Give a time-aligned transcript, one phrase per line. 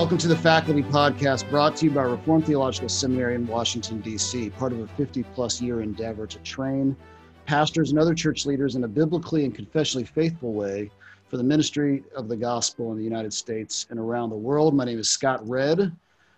[0.00, 4.48] Welcome to the Faculty Podcast brought to you by Reformed Theological Seminary in Washington, D.C.,
[4.48, 6.96] part of a 50 plus year endeavor to train
[7.44, 10.90] pastors and other church leaders in a biblically and confessionally faithful way
[11.28, 14.74] for the ministry of the gospel in the United States and around the world.
[14.74, 15.94] My name is Scott Redd.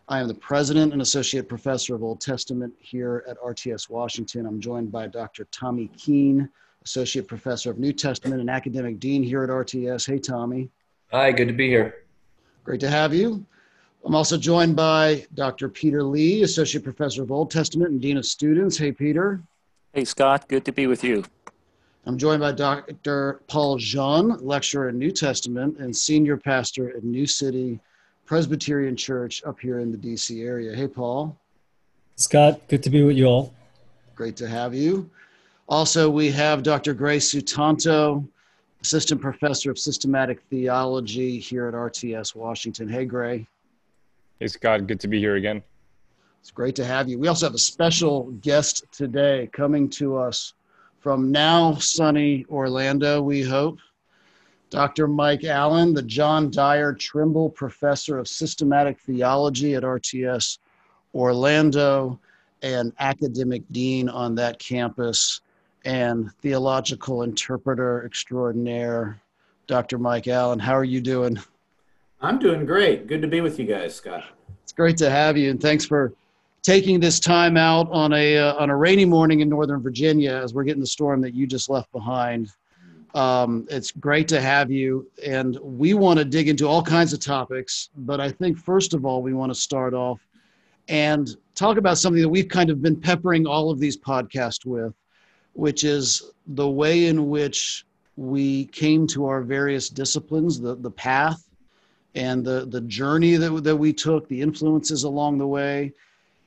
[0.08, 4.44] I am the president and associate professor of Old Testament here at RTS Washington.
[4.44, 5.46] I'm joined by Dr.
[5.52, 6.48] Tommy Keene,
[6.84, 10.04] associate professor of New Testament and academic dean here at RTS.
[10.04, 10.68] Hey, Tommy.
[11.12, 11.94] Hi, good to be here.
[12.64, 13.46] Great to have you.
[14.04, 15.68] I'm also joined by Dr.
[15.68, 18.76] Peter Lee, associate professor of Old Testament and dean of students.
[18.76, 19.40] Hey, Peter.
[19.92, 20.48] Hey, Scott.
[20.48, 21.24] Good to be with you.
[22.04, 23.42] I'm joined by Dr.
[23.46, 27.78] Paul Jeon, lecturer in New Testament and senior pastor at New City
[28.26, 30.74] Presbyterian Church up here in the DC area.
[30.74, 31.38] Hey, Paul.
[32.16, 33.54] Scott, good to be with you all.
[34.16, 35.08] Great to have you.
[35.68, 36.92] Also, we have Dr.
[36.92, 38.26] Gray Sutanto,
[38.80, 42.88] assistant professor of systematic theology here at RTS Washington.
[42.88, 43.46] Hey, Gray.
[44.42, 44.88] Hey, Scott.
[44.88, 45.62] Good to be here again.
[46.40, 47.16] It's great to have you.
[47.16, 50.54] We also have a special guest today coming to us
[50.98, 53.78] from now sunny Orlando, we hope.
[54.68, 55.06] Dr.
[55.06, 60.58] Mike Allen, the John Dyer Trimble Professor of Systematic Theology at RTS
[61.14, 62.18] Orlando
[62.62, 65.40] and academic dean on that campus
[65.84, 69.20] and theological interpreter extraordinaire,
[69.68, 69.98] Dr.
[69.98, 70.58] Mike Allen.
[70.58, 71.38] How are you doing?
[72.22, 73.08] I'm doing great.
[73.08, 74.22] Good to be with you guys, Scott.
[74.62, 76.14] It's great to have you, and thanks for
[76.62, 80.54] taking this time out on a uh, on a rainy morning in Northern Virginia as
[80.54, 82.52] we're getting the storm that you just left behind.
[83.16, 87.18] Um, it's great to have you, and we want to dig into all kinds of
[87.18, 87.90] topics.
[87.96, 90.20] But I think first of all, we want to start off
[90.86, 94.94] and talk about something that we've kind of been peppering all of these podcasts with,
[95.54, 101.48] which is the way in which we came to our various disciplines, the the path,
[102.14, 105.92] and the the journey that that we took, the influences along the way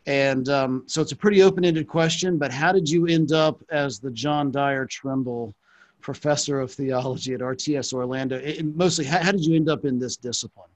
[0.08, 3.64] and um, so it's a pretty open ended question, but how did you end up
[3.70, 5.56] as the John Dyer Trimble
[6.02, 8.38] Professor of Theology at RTS Orlando?
[8.38, 10.70] And mostly, how, how, did you end up in this discipline?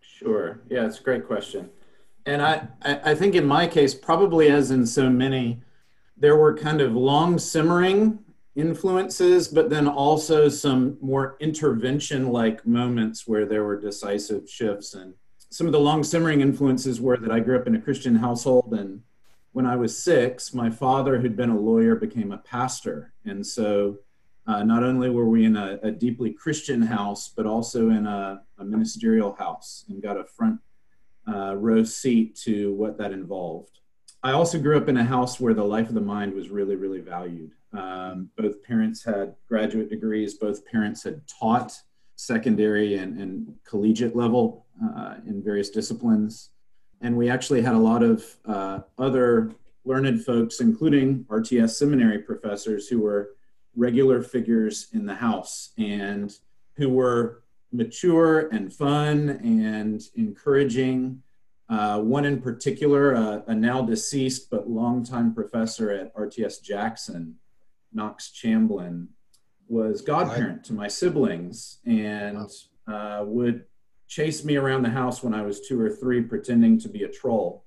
[0.00, 0.60] Sure.
[0.68, 1.70] Yeah, it's a great question.
[2.26, 5.60] And I, I think in my case, probably as in so many,
[6.16, 8.18] there were kind of long simmering
[8.56, 15.14] influences, but then also some more intervention like moments where there were decisive shifts and
[15.54, 18.74] some of the long simmering influences were that I grew up in a Christian household.
[18.76, 19.00] And
[19.52, 23.12] when I was six, my father, who'd been a lawyer, became a pastor.
[23.24, 23.98] And so
[24.48, 28.42] uh, not only were we in a, a, deeply Christian house, but also in a,
[28.58, 30.58] a ministerial house and got a front
[31.28, 33.78] uh, row seat to what that involved.
[34.24, 36.74] I also grew up in a house where the life of the mind was really,
[36.74, 37.52] really valued.
[37.76, 41.72] Um, both parents had graduate degrees, both parents had taught
[42.16, 46.50] secondary and, and collegiate level uh, in various disciplines.
[47.00, 49.52] And we actually had a lot of uh, other
[49.84, 53.30] learned folks, including RTS seminary professors, who were
[53.76, 56.32] regular figures in the house and
[56.76, 57.42] who were
[57.72, 61.22] mature and fun and encouraging.
[61.68, 63.12] Uh, one in particular,
[63.46, 67.36] a now deceased but longtime professor at RTS Jackson,
[67.94, 69.08] Knox Chamblin,
[69.68, 72.50] was godparent to my siblings and
[72.86, 73.64] uh, would
[74.08, 77.08] chase me around the house when I was two or three, pretending to be a
[77.08, 77.64] troll.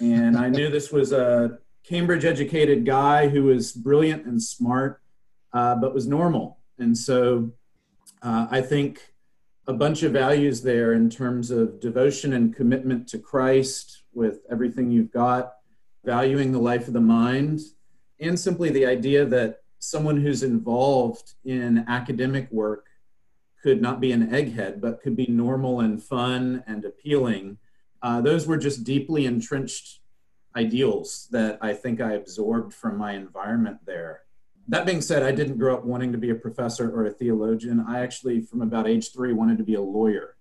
[0.00, 5.02] And I knew this was a Cambridge educated guy who was brilliant and smart,
[5.52, 6.58] uh, but was normal.
[6.78, 7.50] And so
[8.22, 9.14] uh, I think
[9.66, 14.90] a bunch of values there in terms of devotion and commitment to Christ with everything
[14.90, 15.54] you've got,
[16.04, 17.60] valuing the life of the mind,
[18.20, 22.86] and simply the idea that someone who's involved in academic work
[23.60, 27.58] could not be an egghead, but could be normal and fun and appealing.
[28.00, 29.98] Uh, those were just deeply entrenched
[30.54, 34.20] ideals that I think I absorbed from my environment there.
[34.68, 37.84] That being said, I didn't grow up wanting to be a professor or a theologian.
[37.86, 40.36] I actually, from about age three, wanted to be a lawyer.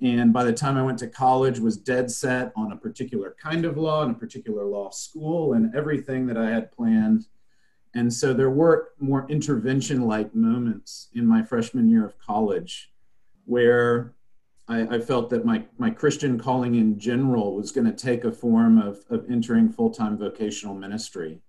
[0.00, 3.66] And by the time I went to college, was dead set on a particular kind
[3.66, 7.26] of law and a particular law school, and everything that I had planned
[7.94, 12.92] and so there were more intervention like moments in my freshman year of college
[13.46, 14.14] where
[14.68, 18.32] I, I, felt that my, my Christian calling in general was going to take a
[18.32, 21.40] form of, of entering full time vocational ministry.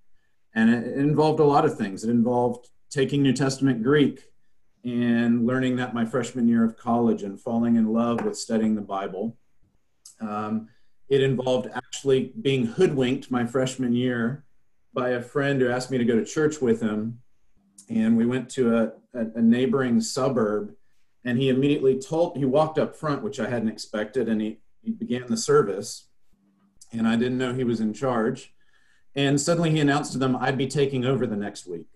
[0.53, 2.03] And it, it involved a lot of things.
[2.03, 4.21] It involved taking New Testament Greek
[4.85, 8.81] and learning that my freshman year of college and falling in love with studying the
[8.81, 9.35] Bible.
[10.21, 10.69] Um,
[11.09, 14.45] it involved actually being hoodwinked my freshman year
[14.97, 17.19] by a friend who asked me to go to church with him.
[17.87, 18.83] And we went to a,
[19.13, 20.73] a, a neighboring suburb.
[21.23, 24.27] And he immediately told, he walked up front, which I hadn't expected.
[24.27, 26.07] And he he began the service,
[26.93, 28.53] and I didn't know he was in charge.
[29.15, 31.87] And suddenly he announced to them, I'd be taking over the next week.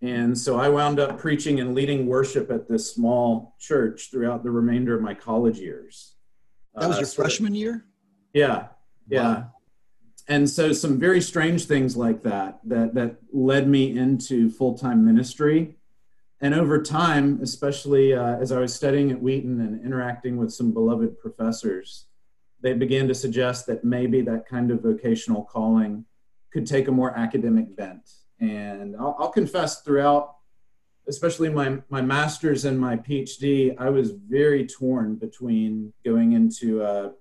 [0.00, 4.50] And so I wound up preaching and leading worship at this small church throughout the
[4.52, 6.14] remainder of my college years.
[6.76, 7.84] That was Uh, your so- freshman year?
[8.32, 8.68] Yeah,
[9.08, 9.34] yeah.
[9.34, 9.53] Wow.
[10.26, 15.04] And so some very strange things like that that that led me into full time
[15.04, 15.76] ministry.
[16.40, 20.72] And over time, especially uh, as I was studying at Wheaton and interacting with some
[20.72, 22.06] beloved professors,
[22.60, 26.04] they began to suggest that maybe that kind of vocational calling
[26.52, 28.10] could take a more academic bent.
[28.40, 30.36] And I'll, I'll confess, throughout,
[31.06, 37.12] especially my my master's and my PhD, I was very torn between going into a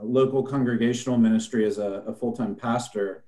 [0.00, 3.24] local congregational ministry as a, a full-time pastor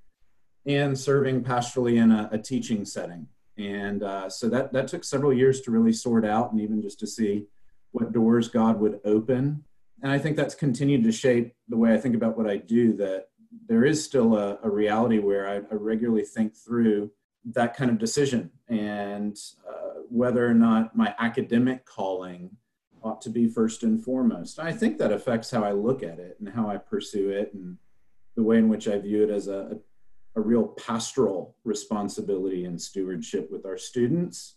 [0.67, 3.27] and serving pastorally in a, a teaching setting.
[3.59, 6.99] And uh, so that that took several years to really sort out and even just
[7.01, 7.47] to see
[7.91, 9.65] what doors god would open.
[10.03, 12.93] And i think that's continued to shape the way i think about what i do
[12.95, 13.29] that
[13.69, 17.11] there is still a, a reality where I, I regularly think through
[17.45, 19.37] that kind of decision and
[19.69, 22.51] uh, whether or not my academic calling
[23.03, 24.59] ought to be first and foremost.
[24.59, 27.77] I think that affects how I look at it and how I pursue it and
[28.37, 29.79] the way in which I view it as a,
[30.37, 34.57] a, real pastoral responsibility and stewardship with our students.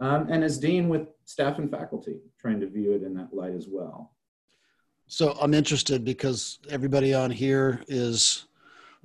[0.00, 3.54] Um, and as dean with staff and faculty, trying to view it in that light
[3.54, 4.12] as well.
[5.06, 8.46] So I'm interested because everybody on here is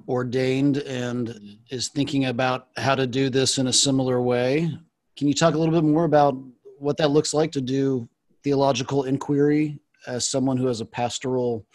[0.07, 4.71] ordained and is thinking about how to do this in a similar way.
[5.17, 6.37] Can you talk a little bit more about
[6.77, 8.07] what that looks like to do
[8.47, 9.77] theological inquiry
[10.07, 11.65] as someone who has a pastoral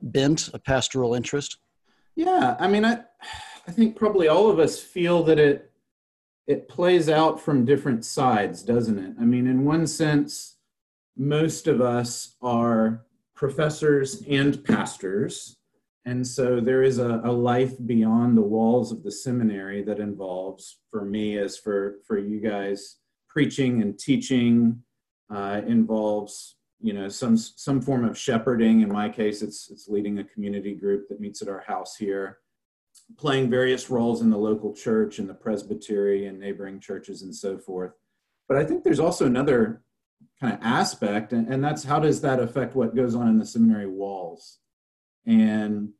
[0.00, 1.58] bent, a pastoral interest?
[2.14, 3.00] Yeah, I mean, I,
[3.68, 5.70] I think probably all of us feel that it
[6.46, 9.14] it plays out from different sides, doesn't it?
[9.20, 10.56] I mean, in one sense,
[11.16, 13.04] most of us are
[13.34, 15.56] professors and pastors,
[16.06, 20.78] and so there is a, a life beyond the walls of the seminary that involves,
[20.90, 22.96] for me as for for you guys,
[23.28, 24.82] preaching and teaching.
[25.28, 28.82] Uh, involves you know some some form of shepherding.
[28.82, 32.38] In my case it's it's leading a community group that meets at our house here
[33.16, 37.58] playing various roles in the local church and the presbytery and neighboring churches and so
[37.58, 37.92] forth.
[38.48, 39.82] But i think there's also another
[40.40, 43.46] kind of aspect and, and that's how does that affect what goes on in the
[43.46, 44.58] seminary walls?
[45.26, 45.90] And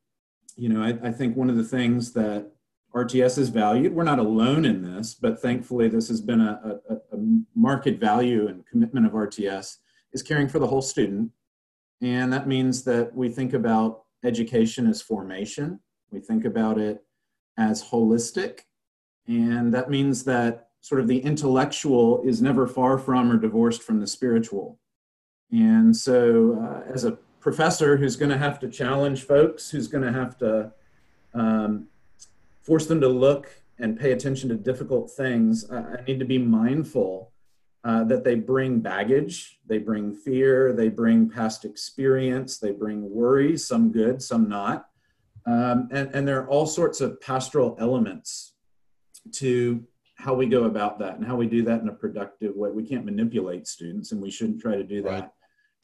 [0.56, 2.52] you know I, I think one of the things that
[2.96, 3.94] RTS is valued.
[3.94, 7.19] We're not alone in this, but thankfully, this has been a, a, a
[7.54, 9.76] market value and commitment of RTS
[10.12, 11.31] is caring for the whole student.
[12.00, 17.04] And that means that we think about education as formation, we think about it
[17.58, 18.60] as holistic.
[19.28, 24.00] And that means that sort of the intellectual is never far from or divorced from
[24.00, 24.78] the spiritual.
[25.52, 30.04] And so, uh, as a professor who's going to have to challenge folks, who's going
[30.04, 30.72] to have to
[31.34, 31.88] um,
[32.66, 33.48] force them to look
[33.78, 37.32] and pay attention to difficult things, I, I need to be mindful
[37.84, 43.68] uh, that they bring baggage, they bring fear, they bring past experience, they bring worries,
[43.68, 44.86] some good, some not.
[45.46, 48.55] Um, and, and there are all sorts of pastoral elements
[49.34, 49.84] to
[50.17, 52.70] how we go about that and how we do that in a productive way.
[52.70, 55.10] We can't manipulate students and we shouldn't try to do that.
[55.10, 55.31] Right.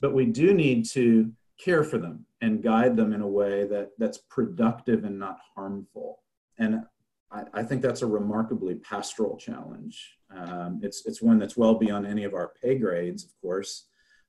[0.01, 1.31] But we do need to
[1.63, 6.19] care for them and guide them in a way that, that's productive and not harmful.
[6.63, 6.73] And
[7.31, 9.97] I, I think that's a remarkably pastoral challenge.
[10.37, 13.73] Um, it's, it's one that's well beyond any of our pay grades, of course,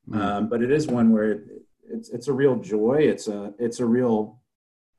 [0.10, 0.18] Mm.
[0.22, 1.42] um, but it is one where it,
[1.90, 2.98] it's, it's a real joy.
[3.14, 4.42] It's a, it's a real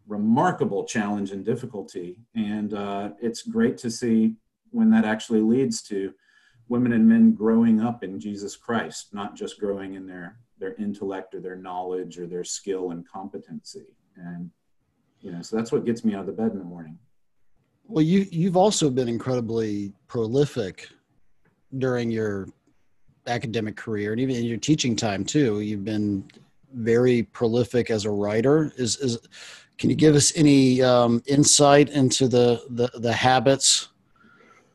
[0.06, 2.20] remarkable challenge and difficulty.
[2.34, 4.36] And uh, it's great to see
[4.70, 6.14] when that actually leads to
[6.68, 11.34] women and men growing up in Jesus Christ, not just growing in their, their intellect
[11.34, 13.88] or their knowledge or their skill and competency.
[14.16, 14.50] And,
[15.20, 16.98] you know, so that's what gets me out of the bed in the morning.
[17.86, 20.88] Well, you you've also been incredibly prolific
[21.78, 22.48] during your
[23.26, 25.60] academic career and even in your teaching time too.
[25.60, 26.24] You've been
[26.72, 28.72] very prolific as a writer.
[28.76, 29.18] Is is
[29.76, 33.88] can you give us any um, insight into the, the the habits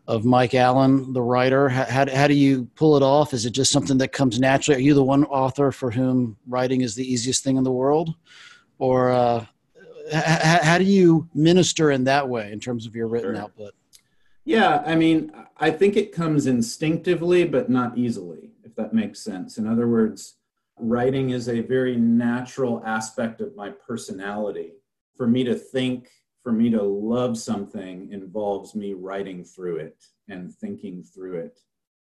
[0.07, 1.67] of Mike Allen, the writer?
[1.69, 3.33] How, how how do you pull it off?
[3.33, 4.77] Is it just something that comes naturally?
[4.79, 8.13] Are you the one author for whom writing is the easiest thing in the world,
[8.77, 9.45] or uh,
[10.11, 13.41] h- how do you minister in that way in terms of your written Sure.
[13.43, 13.73] output?
[14.45, 19.57] Yeah, I mean, I think it comes instinctively, but not easily, if that makes sense.
[19.57, 20.37] In other words,
[20.79, 24.73] writing is a very natural aspect of my personality.
[25.15, 26.09] For me to think,
[26.41, 31.59] for me to love something involves me writing through it and thinking through it.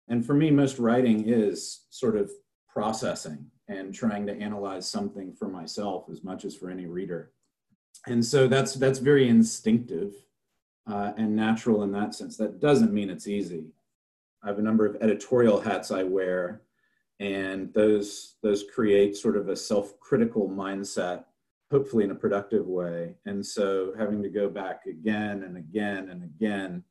[0.09, 2.29] And for me, most writing is sort of
[2.67, 3.49] processing.
[3.67, 7.31] and trying to analyze something for myself as much as for any reader.
[8.07, 10.13] And so that's that's very instinctive
[10.87, 12.37] uh, and natural in that sense.
[12.37, 13.65] That doesn't mean it's easy.
[14.43, 16.61] I have a number of editorial hats I wear,
[17.19, 21.23] and those those create sort of a self-critical mindset,
[21.71, 23.15] hopefully in a productive way.
[23.25, 26.83] And so having to go back again and again and again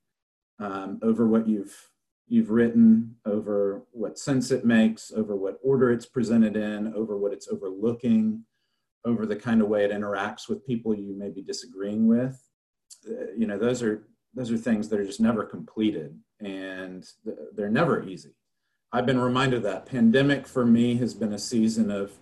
[0.58, 1.90] um, over what you've
[2.26, 7.32] you've written, over what sense it makes, over what order it's presented in, over what
[7.32, 8.44] it's overlooking,
[9.04, 12.40] over the kind of way it interacts with people you may be disagreeing with.
[13.06, 17.06] Uh, you know, those are those are things that are just never completed and
[17.54, 18.34] they're never easy.
[18.92, 22.12] I've been reminded that pandemic for me has been a season of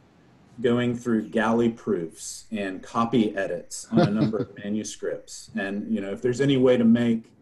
[0.60, 5.50] going through galley proofs and copy edits on a number of manuscripts.
[5.58, 7.32] And you know, if there's any way to make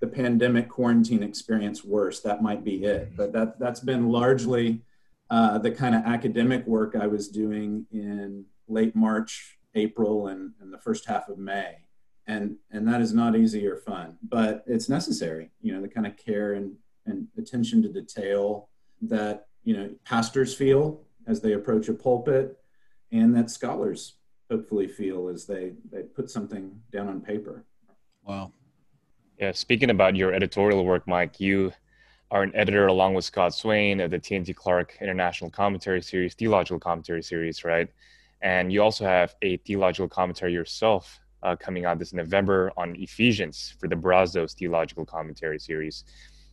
[0.00, 3.16] the pandemic quarantine experience worse, that might be it.
[3.16, 4.82] But that that's been largely
[5.30, 10.72] uh, the kind of academic work I was doing in late March, April, and, and
[10.72, 11.76] the first half of May.
[12.26, 15.50] And and that is not easy or fun, but it's necessary.
[15.60, 16.74] You know, the kind of care and,
[17.06, 18.68] and attention to detail
[19.02, 22.58] that you know pastors feel as they approach a pulpit,
[23.12, 24.14] and that scholars
[24.50, 27.64] hopefully feel as they they put something down on paper.
[28.24, 28.52] Wow.
[29.38, 31.72] Yeah, speaking about your editorial work, Mike, you
[32.30, 36.80] are an editor along with Scott Swain of the T&T Clark International Commentary Series, Theological
[36.80, 37.88] Commentary Series, right?
[38.42, 43.74] And you also have a theological commentary yourself uh, coming out this November on Ephesians
[43.78, 46.04] for the Brazos Theological Commentary Series.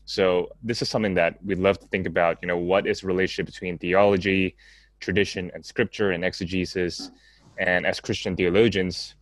[0.05, 2.37] So this is something that we'd love to think about.
[2.41, 4.55] You know, what is the relationship between theology,
[4.99, 7.11] tradition, and scripture and exegesis?
[7.57, 9.15] And as Christian theologians,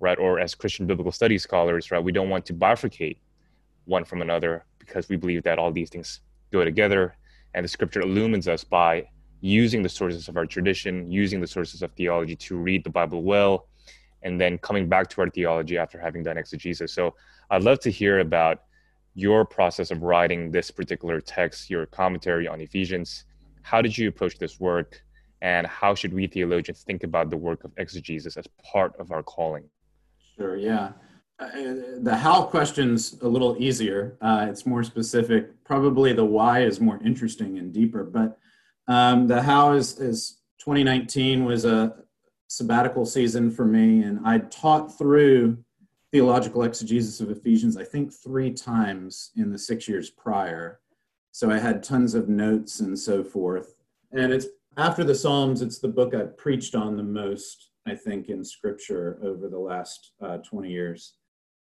[0.00, 3.18] right, or as Christian biblical studies scholars, right, we don't want to bifurcate
[3.84, 6.20] one from another because we believe that all these things
[6.52, 7.16] go together
[7.54, 9.06] and the scripture illumines us by
[9.42, 13.22] using the sources of our tradition, using the sources of theology to read the Bible
[13.22, 13.66] well,
[14.22, 16.94] and then coming back to our theology after having done exegesis.
[16.94, 17.14] So
[17.50, 18.62] I'd love to hear about
[19.14, 23.24] your process of writing this particular text, your commentary on Ephesians.
[23.62, 25.02] How did you approach this work?
[25.42, 29.24] And how should we theologians think about the work of exegesis as part of our
[29.24, 29.64] calling?
[30.36, 30.92] Sure, yeah.
[31.40, 31.48] Uh,
[31.98, 34.16] the how question's a little easier.
[34.20, 35.64] Uh, it's more specific.
[35.64, 38.04] Probably the why is more interesting and deeper.
[38.04, 38.38] But
[38.88, 41.94] um, the how is, is 2019 was a
[42.48, 45.58] sabbatical season for me, and I taught through
[46.10, 50.80] theological exegesis of Ephesians, I think three times in the six years prior.
[51.30, 53.74] So I had tons of notes and so forth.
[54.12, 54.46] And it's
[54.76, 59.18] after the Psalms, it's the book I've preached on the most I think, in scripture
[59.22, 61.14] over the last uh, 20 years.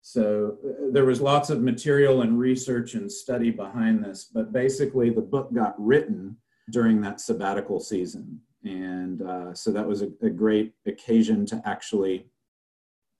[0.00, 5.10] So uh, there was lots of material and research and study behind this, but basically
[5.10, 6.36] the book got written
[6.70, 8.40] during that sabbatical season.
[8.64, 12.26] And uh, so that was a, a great occasion to actually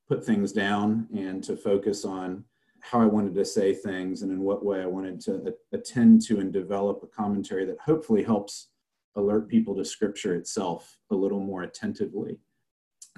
[0.08, 2.44] put things down and to focus on
[2.80, 6.40] how I wanted to say things and in what way I wanted to attend to
[6.40, 8.68] and develop a commentary that hopefully helps
[9.16, 12.38] alert people to scripture itself a little more attentively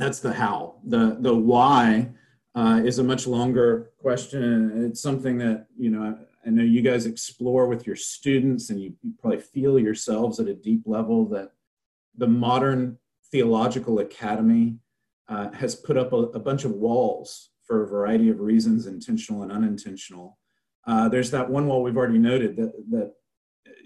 [0.00, 0.76] that's the how.
[0.84, 2.08] The the why
[2.54, 4.86] uh, is a much longer question.
[4.86, 8.94] It's something that you know I know you guys explore with your students, and you,
[9.18, 11.52] probably feel yourselves at a deep level that
[12.16, 12.98] the modern
[13.30, 14.76] theological academy
[15.28, 19.42] uh, has put up a, a, bunch of walls for a variety of reasons, intentional
[19.42, 20.38] and unintentional.
[20.86, 23.12] Uh, there's that one wall we've already noted that that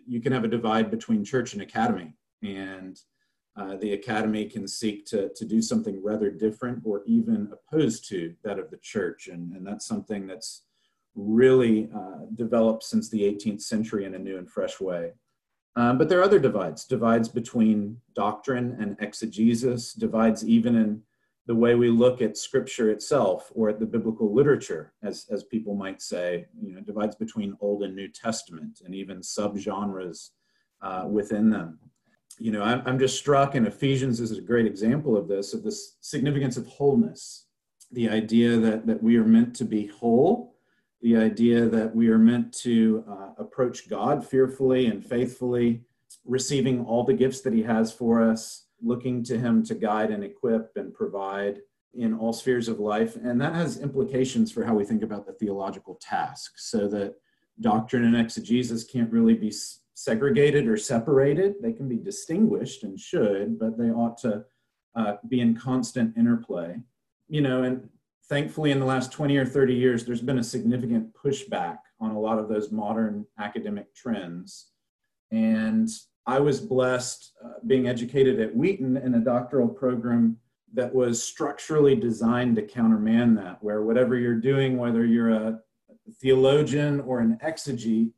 [0.06, 3.00] you can have a divide between church and academy, and
[3.56, 8.34] uh, the academy can seek to, to do something rather different or even opposed to
[8.42, 9.28] that of the church.
[9.28, 10.62] And, and that's something that's
[11.14, 15.12] really uh, developed since the 18th century in a new and fresh way.
[15.76, 21.02] Um, but there are other divides, divides between doctrine and exegesis, divides even in
[21.46, 25.74] the way we look at scripture itself or at the biblical literature, as, as people
[25.74, 30.30] might say, you know, divides between Old and New Testament and even subgenres
[30.80, 31.78] uh, within them
[32.38, 35.62] you know, I'm, I'm just struck, and Ephesians is a great example of this, of
[35.62, 37.46] the significance of wholeness.
[37.92, 40.53] The idea that, that we are meant to be whole,
[41.04, 45.82] the idea that we are meant to uh, approach God fearfully and faithfully,
[46.24, 50.24] receiving all the gifts that He has for us, looking to Him to guide and
[50.24, 51.58] equip and provide
[51.92, 53.16] in all spheres of life.
[53.16, 57.16] And that has implications for how we think about the theological task, so that
[57.60, 59.52] doctrine and exegesis can't really be
[59.92, 61.56] segregated or separated.
[61.60, 64.44] They can be distinguished and should, but they ought to
[64.96, 66.76] uh, be in constant interplay.
[67.28, 67.90] You know, and
[68.28, 72.20] thankfully in the last 20 or 30 years, there's been a significant pushback on a
[72.20, 74.68] lot of those modern academic trends.
[75.30, 75.88] And
[76.26, 80.38] I was blessed uh, being educated at Wheaton in a doctoral program
[80.72, 85.60] that was structurally designed to countermand that, where whatever you're doing, whether you're a
[86.20, 88.10] theologian or an exegete,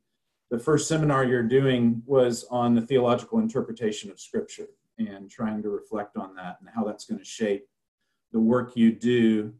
[0.49, 5.69] the first seminar you're doing was on the theological interpretation of Scripture and trying to
[5.69, 7.67] reflect on that and how that's going to shape
[8.31, 9.53] the work you do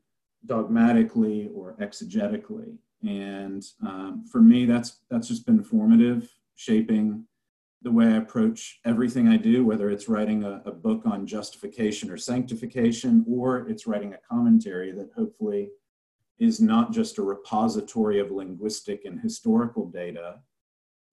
[0.48, 2.78] dogmatically or exegetically.
[3.08, 7.26] And um, for me, that's that's just been formative, shaping
[7.84, 12.10] the way I approach everything I do, whether it's writing a, a, book on justification
[12.10, 15.70] or sanctification, or it's writing a commentary that hopefully
[16.40, 20.40] is not just a repository of linguistic and historical data,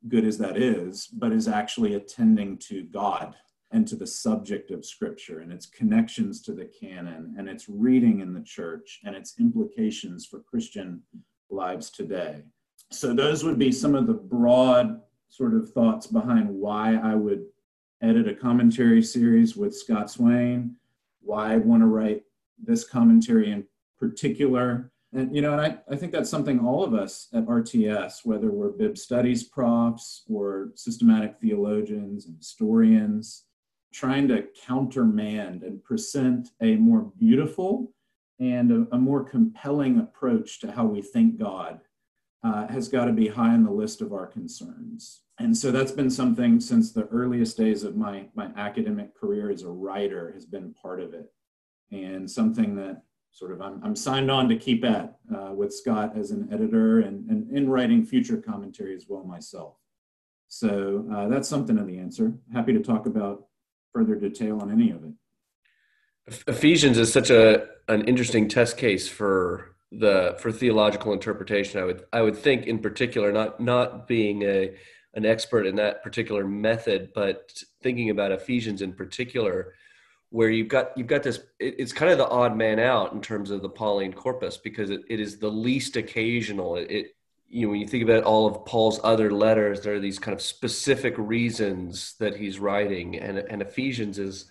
[0.08, 3.34] good as that is, but is actually attending to God
[3.71, 8.21] and to the subject of Scripture and its connections to the canon and its reading
[8.21, 11.02] in the church and its implications for Christian
[11.50, 12.42] lives today.
[12.90, 17.47] So, those would be some of the broad sort of thoughts behind why I would
[18.02, 20.76] edit a commentary series with Scott Swain,
[21.21, 22.23] why I want to write
[22.62, 23.64] this commentary in
[23.99, 24.92] particular.
[25.12, 28.50] And you know, and I, I think that's something all of us at RTS, whether
[28.50, 33.44] we're Bib studies profs or systematic theologians and historians,
[33.94, 37.92] trying to countermand and present a more beautiful
[38.40, 41.80] and a, a more compelling approach to how we think God
[42.42, 45.22] uh, has got to be high on the list of our concerns.
[45.38, 49.62] And so that's been something since the earliest days of my my academic career as
[49.62, 51.32] a writer has been part of it.
[51.92, 56.16] And something that sort of i'm, I'm signed on to keep at uh, with scott
[56.16, 59.76] as an editor and, and in writing future commentary as well myself.
[60.48, 62.32] So uh, that's something of the answer.
[62.52, 63.46] Happy to talk about
[63.94, 69.76] further detail on any of it ephesians is such a an interesting test case for
[69.92, 74.74] the for theological interpretation i would i would think in particular not not being a
[75.14, 79.74] an expert in that particular method, but thinking about Ephesians in particular,
[80.30, 83.20] where you've got you've got this it, it's kind of the odd man out in
[83.20, 86.76] terms of the Pauline corpus because it, it is the least occasional.
[86.76, 87.07] It, it
[87.54, 90.34] you know when you think about all of Paul's other letters, there are these kind
[90.34, 94.50] of specific reasons that he's writing, and and Ephesians is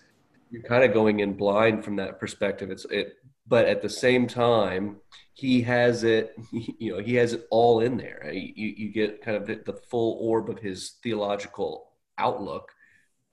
[0.50, 2.70] you're kind of going in blind from that perspective.
[2.70, 4.96] It's it, but at the same time,
[5.34, 9.36] he has it you know he has it all in there you, you get kind
[9.36, 12.70] of the, full orb of his theological outlook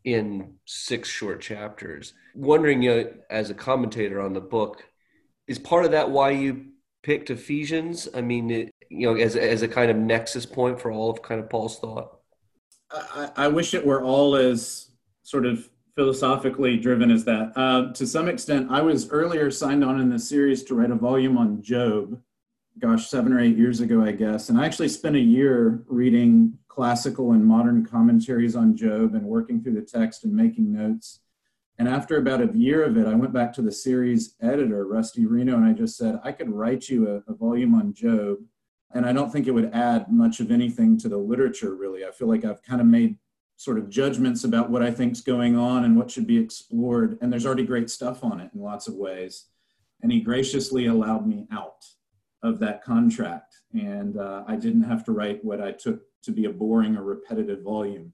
[0.04, 2.14] in six short chapters.
[2.36, 4.84] Wondering you know, as a commentator on the book
[5.48, 6.66] is part of that why you
[7.04, 8.10] picked ephesians?
[8.14, 11.22] I mean it, you know as, as a kind of nexus point for all of
[11.22, 12.20] kind of paul's thought
[12.94, 14.90] I, I wish it were all as
[15.24, 17.52] sort of philosophically driven as that.
[17.56, 20.96] Uh, to some extent, I was earlier signed on in the series to write a
[20.96, 22.20] volume on Job,
[22.80, 24.50] gosh, seven or eight years ago, I guess.
[24.50, 29.62] And I actually spent a year reading classical and modern commentaries on Job and working
[29.62, 31.20] through the text and making notes.
[31.78, 35.26] And after about a year of it, I went back to the series editor, Rusty
[35.26, 38.38] Reno, and I just said, I could write you a, a volume on Job.
[38.94, 42.06] And I don't think it would add much of anything to the literature, really.
[42.06, 43.18] I feel like I've kind of made
[43.56, 47.18] sort of judgments about what I think's going on and what should be explored.
[47.22, 49.46] And there's already great stuff on it in lots of ways.
[50.02, 51.86] And he graciously allowed me out
[52.42, 53.56] of that contract.
[53.74, 57.04] And uh, I didn't have to write what I took to be a boring or
[57.04, 58.14] repetitive volume.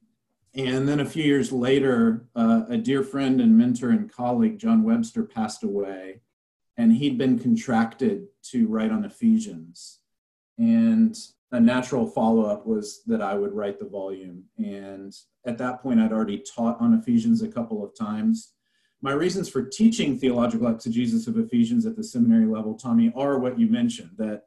[0.53, 4.83] And then a few years later, uh, a dear friend and mentor and colleague, John
[4.83, 6.21] Webster, passed away.
[6.75, 9.99] And he'd been contracted to write on Ephesians.
[10.57, 11.15] And
[11.51, 14.43] a natural follow up was that I would write the volume.
[14.57, 15.15] And
[15.45, 18.53] at that point, I'd already taught on Ephesians a couple of times.
[19.01, 23.59] My reasons for teaching theological exegesis of Ephesians at the seminary level, Tommy, are what
[23.59, 24.43] you mentioned that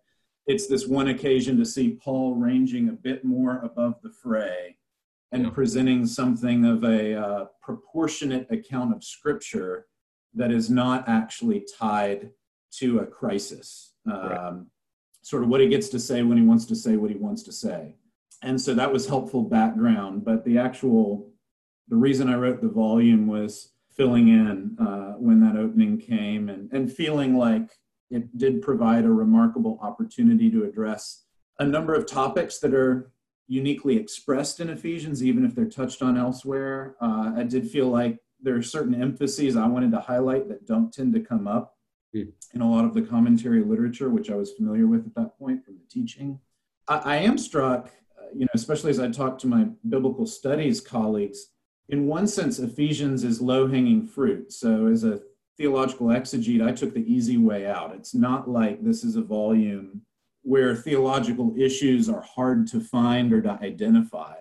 [0.47, 4.77] it's this one occasion to see Paul ranging a bit more above the fray
[5.33, 5.51] and yeah.
[5.51, 9.87] presenting something of a uh, proportionate account of Scripture
[10.35, 12.31] that is not actually tied
[12.73, 13.95] to a crisis.
[14.11, 14.67] Um,
[15.23, 17.43] sort of what he gets to say when he wants to say what he wants
[17.45, 17.95] to say.
[18.43, 20.25] And so that was helpful background.
[20.25, 21.31] But the actual,
[21.89, 26.73] the reason I wrote the volume was filling in uh, when that opening came and,
[26.73, 27.71] and feeling like
[28.11, 31.25] it did provide a remarkable opportunity to address
[31.59, 33.13] a number of topics that are
[33.47, 36.97] uniquely expressed in Ephesians, even if they're touched on elsewhere.
[37.01, 40.93] Uh, I did feel like there are certain emphases I wanted to highlight that don't
[40.93, 41.75] tend to come up.
[42.13, 45.65] In a lot of the commentary literature, which I was familiar with at that point
[45.65, 46.41] from the teaching.
[46.89, 50.81] I, I am struck, uh, you know, especially as I talk to my biblical studies
[50.81, 51.47] colleagues,
[51.89, 54.53] in one sense, Ephesians is low hanging fruit.
[54.53, 55.21] So, as a
[55.57, 57.95] theological exegete, I took the easy way out.
[57.95, 60.03] It's not like this is a volume
[60.43, 64.37] where theological issues are hard to find or to identify.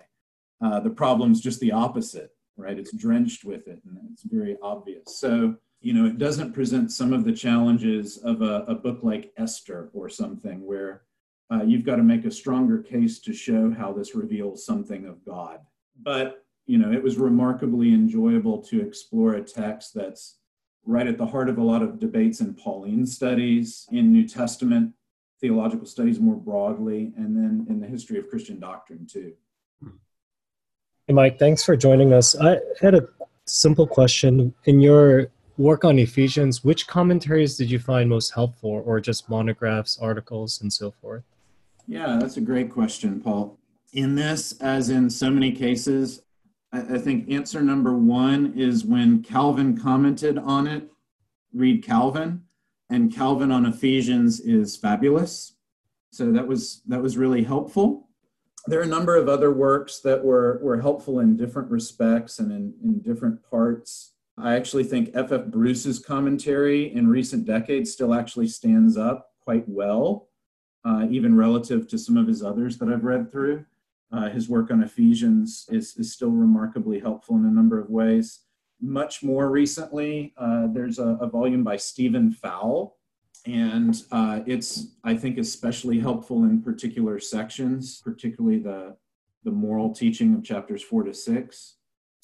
[0.64, 2.30] Uh, the problem's just the opposite.
[2.56, 2.78] right?
[2.78, 5.18] It's drenched with it and it's very obvious.
[5.18, 9.32] So, you know, it doesn't present some of the challenges of a, a book like
[9.36, 11.02] Esther or something where
[11.52, 15.24] uh, you've got to make a stronger case to show how this reveals something of
[15.24, 15.60] God.
[16.00, 20.36] But, you know, it was remarkably enjoyable to explore a text that's
[20.84, 24.94] right at the heart of a lot of debates in Pauline studies, in New Testament
[25.40, 29.32] theological studies more broadly, and then in the history of Christian doctrine too.
[31.06, 32.38] Hey, Mike, thanks for joining us.
[32.38, 33.08] I had a
[33.46, 34.54] simple question.
[34.66, 35.28] In your
[35.60, 40.72] work on Ephesians, which commentaries did you find most helpful, or just monographs, articles, and
[40.72, 41.22] so forth?
[41.86, 43.58] Yeah, that's a great question, Paul.
[43.92, 46.22] In this, as in so many cases,
[46.72, 50.88] I, I think answer number one is when Calvin commented on it,
[51.52, 52.44] read Calvin,
[52.88, 55.56] and Calvin on Ephesians is fabulous.
[56.10, 58.08] So that was that was really helpful.
[58.66, 62.50] There are a number of other works that were, were helpful in different respects and
[62.50, 64.12] in, in different parts.
[64.42, 65.46] I actually think F.F.
[65.46, 70.28] Bruce's commentary in recent decades still actually stands up quite well,
[70.84, 73.64] uh, even relative to some of his others that I've read through.
[74.12, 78.40] Uh, his work on Ephesians is, is still remarkably helpful in a number of ways.
[78.80, 82.96] Much more recently, uh, there's a, a, volume by Stephen Fowl,
[83.46, 88.96] and uh, it's, I think, especially helpful in particular sections, particularly the,
[89.44, 91.76] the moral teaching of chapters four to six.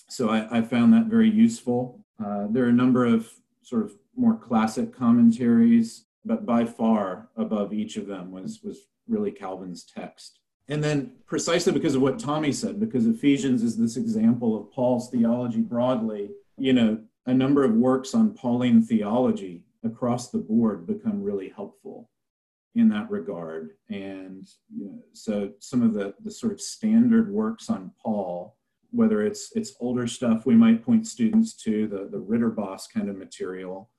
[0.08, 2.04] So I, I found that very useful.
[2.24, 3.30] Uh, there are a number of
[3.62, 9.30] sort of more classic commentaries, but by far above each of them was, was really
[9.30, 10.40] Calvin's text.
[10.68, 15.10] And then, precisely because of what Tommy said, because Ephesians is this example of Paul's
[15.10, 21.22] theology broadly, you know, a number of works on Pauline theology across the board become
[21.22, 22.10] really helpful
[22.74, 23.70] in that regard.
[23.88, 28.55] And you know, so some of the, the sort of standard works on Paul,
[28.90, 33.16] whether it's it's older stuff we might point students to, the, the Ridderbos kind of
[33.16, 33.90] material,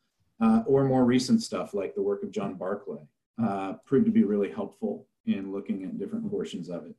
[0.42, 3.02] uh, or more recent stuff like the work of John Barclay,
[3.44, 6.96] uh, proved to be really helpful in looking at different portions of it.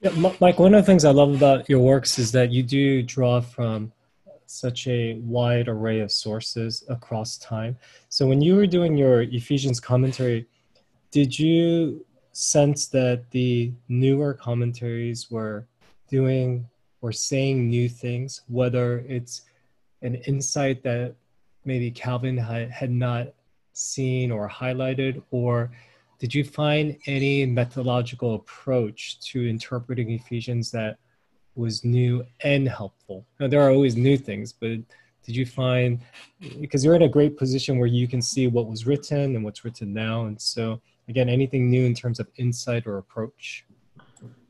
[0.00, 3.02] Yeah, Mike, one of the things I love about your works is that you do
[3.02, 3.92] draw from
[4.46, 7.76] such a wide array of sources across time.
[8.08, 10.46] So when you were doing your Ephesians commentary,
[11.10, 15.66] did you sense that the newer commentaries were
[16.10, 16.68] doing
[17.00, 19.42] or saying new things, whether it's
[20.02, 21.14] an insight that
[21.64, 23.28] maybe Calvin had, not
[23.72, 25.70] seen or highlighted, or
[26.18, 30.98] did you find any methodological approach to interpreting Ephesians that
[31.54, 33.24] was new and helpful?
[33.38, 34.78] Now, there are always new things, but
[35.24, 36.00] did you find
[36.60, 39.64] because you're in a great position where you can see what was written and what's
[39.64, 43.64] written now, and so again, anything new in terms of insight or approach?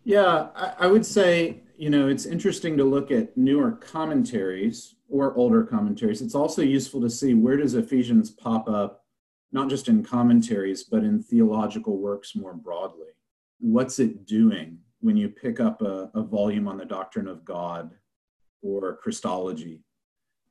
[0.04, 5.34] Yeah, I, I would say you know it's interesting to look at newer commentaries or
[5.34, 6.22] older commentaries.
[6.22, 9.04] It's also useful to see where does Ephesians pop up
[9.52, 13.08] not just in commentaries, but in theological works more broadly.
[13.58, 17.90] What's it doing when you pick up a, a volume on the doctrine of God
[18.62, 19.82] or Christology?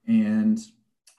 [0.07, 0.59] And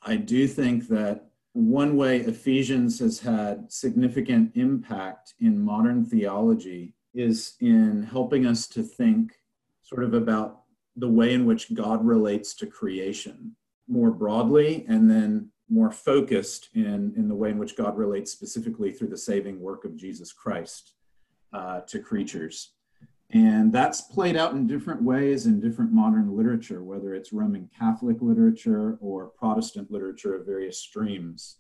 [0.03, 7.55] I do think that one way Ephesians has had significant impact in modern theology is
[7.61, 9.33] in helping us to think
[9.83, 10.63] sort of about
[10.97, 13.57] the way in which God relates to creation
[13.89, 18.93] more broadly, and then more focused in, in the way in which God relates specifically
[18.93, 20.95] through the saving work of Jesus Christ
[21.53, 22.73] uh, to creatures.
[23.33, 28.17] And that's played out in different ways in different modern literature, whether it's Roman Catholic
[28.21, 31.59] literature or Protestant literature of various streams.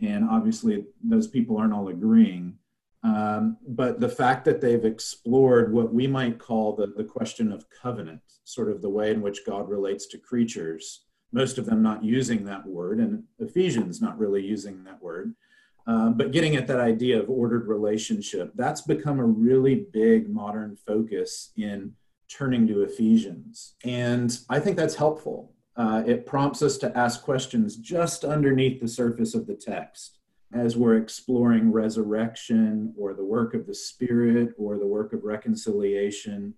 [0.00, 2.58] And obviously, those people aren't all agreeing.
[3.06, 7.70] Um, but the fact that they've explored what we might call the, the question of
[7.70, 12.02] covenant, sort of the way in which God relates to creatures, most of them not
[12.02, 15.34] using that word, and Ephesians not really using that word.
[15.86, 20.74] Uh, but getting at that idea of ordered relationship, that's become a really big modern
[20.74, 21.92] focus in
[22.28, 23.76] turning to Ephesians.
[23.84, 25.52] And I think that's helpful.
[25.76, 30.15] Uh, it prompts us to ask questions just underneath the surface of the text
[30.56, 36.54] as we're exploring resurrection or the work of the Spirit or the work of reconciliation,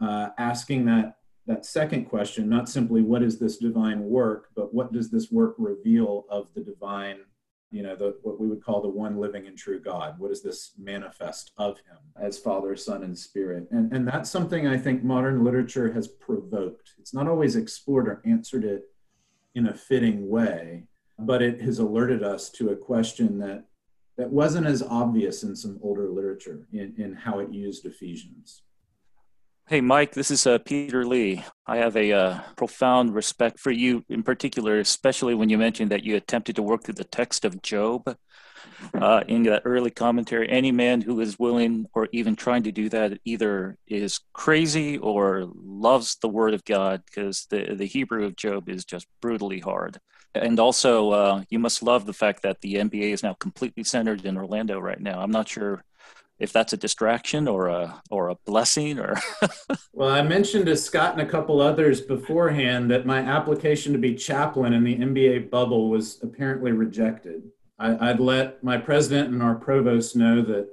[0.00, 4.92] uh, asking that that second question, not simply what is this divine work, but what
[4.92, 7.18] does this work reveal of the divine,
[7.70, 10.18] you know, the, what we would call the one living and true God?
[10.18, 13.68] What does this manifest of him as Father, Son, and Spirit?
[13.72, 16.94] And, and that's something I think modern literature has provoked.
[16.98, 18.84] It's not always explored or answered it
[19.54, 20.84] in a fitting way,
[21.18, 23.64] but it has alerted us to a question that
[24.16, 28.62] that wasn't as obvious in some older literature in, in how it used Ephesians.
[29.66, 31.42] Hey, Mike, this is uh, Peter Lee.
[31.66, 36.04] I have a uh, profound respect for you in particular, especially when you mentioned that
[36.04, 38.16] you attempted to work through the text of Job
[38.92, 40.50] uh, in that early commentary.
[40.50, 45.48] Any man who is willing or even trying to do that either is crazy or
[45.54, 49.98] loves the Word of God because the, the Hebrew of Job is just brutally hard.
[50.34, 54.24] And also, uh, you must love the fact that the NBA is now completely centered
[54.24, 55.20] in Orlando right now.
[55.20, 55.84] I'm not sure
[56.38, 59.14] if that's a distraction or a or a blessing or
[59.92, 64.14] well i mentioned to scott and a couple others beforehand that my application to be
[64.14, 67.42] chaplain in the nba bubble was apparently rejected
[67.76, 70.68] I, would let my president and our provost know that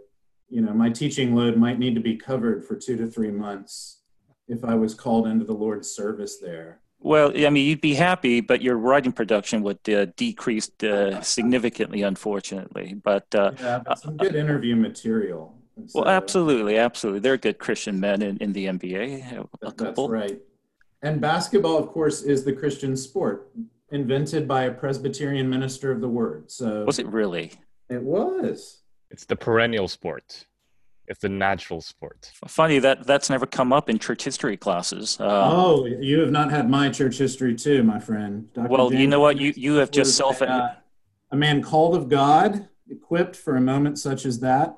[0.50, 4.02] you know my teaching load might need to be covered for two to three months
[4.47, 8.42] if i was called into the lord's service there well, I mean, you'd be happy,
[8.42, 12.94] but your writing production would uh, decrease uh, significantly, unfortunately.
[12.94, 15.56] But, uh, yeah, but some good interview material.
[15.94, 17.22] well, absolutely, absolutely.
[17.22, 19.48] They're good Christian men in, in the NBA.
[19.64, 20.08] A couple.
[20.08, 20.40] That's right.
[21.02, 23.50] And basketball, of course, is the Christian sport
[23.92, 26.52] invented by a Presbyterian minister of the Word.
[26.52, 27.54] So was it really?
[27.90, 28.82] It was.
[29.10, 30.46] It's the perennial sport.
[31.12, 32.32] It's a natural sport.
[32.47, 35.19] Funny that that's never come up in church history classes.
[35.19, 38.47] Uh, oh, you have not had my church history too, my friend.
[38.54, 38.69] Dr.
[38.69, 39.38] Well, James you know what?
[39.38, 40.39] You you have just self.
[40.39, 40.82] A,
[41.32, 44.78] a man called of God, equipped for a moment such as that,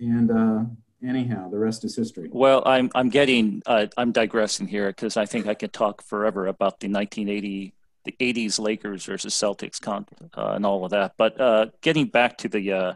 [0.00, 0.64] and uh,
[1.06, 2.30] anyhow, the rest is history.
[2.32, 6.46] Well, I'm I'm getting uh, I'm digressing here because I think I could talk forever
[6.46, 7.74] about the 1980
[8.06, 11.12] the 80s Lakers versus Celtics con- uh, and all of that.
[11.18, 12.94] But uh, getting back to the uh,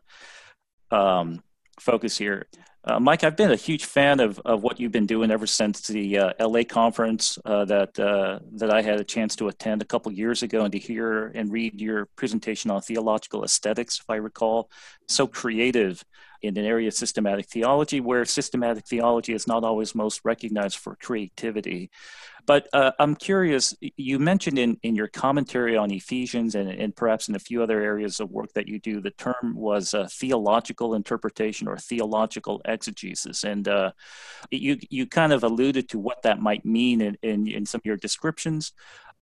[0.91, 1.43] um,
[1.81, 2.47] focus here.
[2.85, 5.87] Uh, Mike, I've been a huge fan of, of what you've been doing ever since
[5.89, 9.85] the uh, LA conference uh, that uh, that I had a chance to attend a
[9.85, 14.17] couple years ago, and to hear and read your presentation on theological aesthetics, if I
[14.17, 14.71] recall.
[15.07, 16.03] So creative
[16.41, 20.97] in an area of systematic theology, where systematic theology is not always most recognized for
[20.97, 21.91] creativity.
[22.47, 27.29] But uh, I'm curious, you mentioned in, in your commentary on Ephesians and, and perhaps
[27.29, 30.95] in a few other areas of work that you do, the term was uh, theological
[30.95, 33.45] interpretation or theological exegesis.
[33.45, 33.93] And uh,
[34.51, 37.87] you, you kind of alluded to what that might mean in, in, in some of
[37.87, 38.73] your descriptions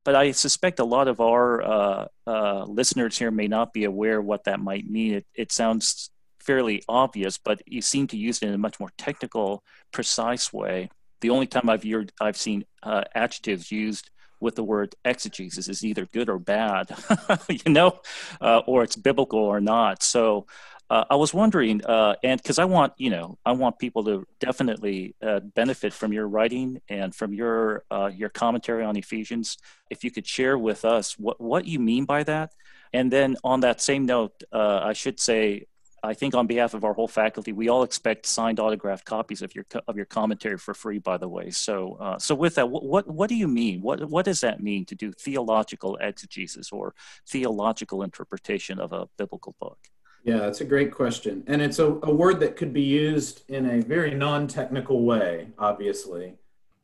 [0.06, 4.21] but I suspect a lot of our uh, uh, listeners here may not be aware
[4.21, 5.13] what that might mean.
[5.13, 8.91] It, it, sounds fairly obvious, but you seem to use it in a much more
[8.97, 10.89] technical, precise way
[11.23, 14.09] the only time I've heard, I've seen uh, adjectives used
[14.41, 16.93] with the word exegesis is either good or bad,
[17.49, 18.01] you know,
[18.41, 20.03] uh, or it's biblical or not.
[20.03, 20.45] So
[20.89, 24.27] uh, I was wondering, uh, and because I want, you know, I want people to
[24.41, 29.57] definitely uh, benefit from your writing and from your uh, your commentary on Ephesians.
[29.89, 32.51] If you could share with us what what you mean by that,
[32.91, 35.67] and then on that same note, I should say
[36.06, 39.56] I think on behalf of our whole faculty, we all expect signed autographed copies of
[39.56, 41.00] your of your commentary for free.
[41.00, 43.82] By the way, so uh, so with that, what, what, do you mean?
[43.82, 46.94] What what does that mean to do theological exegesis or
[47.30, 49.78] theological interpretation of a biblical book?
[50.26, 53.70] Yeah, that's a great question, and it's a, a word that could be used in
[53.70, 56.36] a very non-technical way, obviously,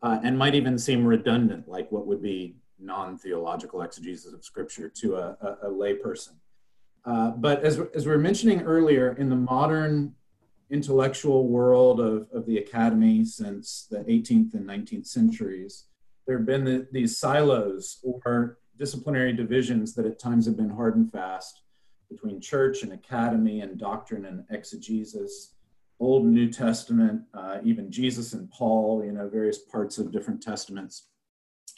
[0.02, 5.16] uh, and might even seem redundant, like what would be non-theological exegesis of Scripture to
[5.16, 6.36] a, a, a layperson.
[7.10, 10.13] Uh, but as, as we were mentioning earlier, in the modern
[10.69, 15.86] intellectual world of, of the academy since the 18th and 19th centuries,
[16.28, 20.95] there have been the, these silos or disciplinary divisions that at times have been hard
[20.98, 21.63] and fast
[22.12, 25.56] between church and academy and doctrine and exegesis,
[26.00, 30.43] Old and New Testament, uh, even Jesus and Paul, you know, various parts of different
[30.43, 31.08] testaments.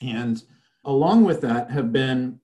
[0.02, 0.44] And
[0.84, 2.42] along with that have been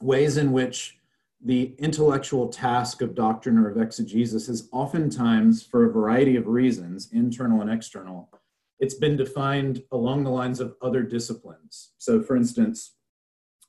[0.00, 0.95] ways in which
[1.44, 7.08] the intellectual task of doctrine or of exegesis is oftentimes, for a variety of reasons,
[7.12, 8.30] internal and external,
[8.78, 11.92] it's been defined along the lines of other disciplines.
[11.98, 12.94] So, for instance,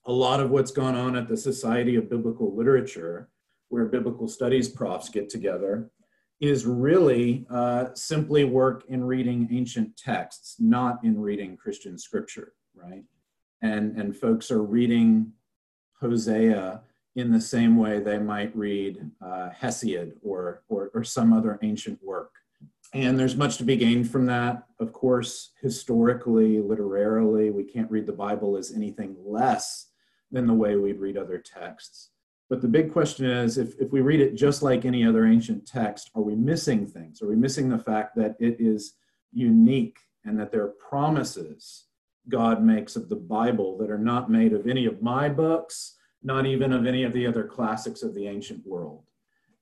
[0.06, 3.30] a lot of what's gone on at the Society of Biblical Literature,
[3.70, 5.92] where biblical studies profs get together,
[6.40, 13.04] is really uh, simply work in reading ancient texts, not in reading Christian scripture, right?
[13.62, 15.34] And, and folks are reading
[16.00, 16.82] Hosea
[17.18, 22.00] in the same way they might read uh, Hesiod or, or, or some other ancient
[22.04, 22.30] work.
[22.94, 24.68] And there's much to be gained from that.
[24.80, 29.88] Of course, historically, literarily, we can't read the Bible as anything less
[30.32, 32.12] than the way we'd read other texts.
[32.52, 35.68] But the big question is if, if we read it just like any other ancient
[35.68, 37.22] text, are we missing things?
[37.24, 38.94] Are we missing the fact that it is
[39.34, 41.86] unique and that there are promises
[42.30, 45.97] God makes of the Bible that are not made of any of my books
[46.28, 49.02] not even of any of the other classics of the ancient world.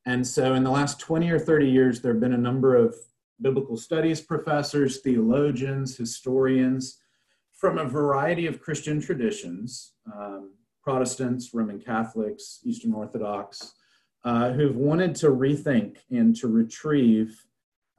[0.08, 2.96] And so in the last 20 or 30 years, there have been a number of
[3.40, 6.98] biblical studies professors, theologians, historians
[7.54, 13.76] from a variety of Christian traditions, um, Protestants, Roman Catholics, Eastern Orthodox,
[14.24, 17.46] uh, who've wanted to rethink and to retrieve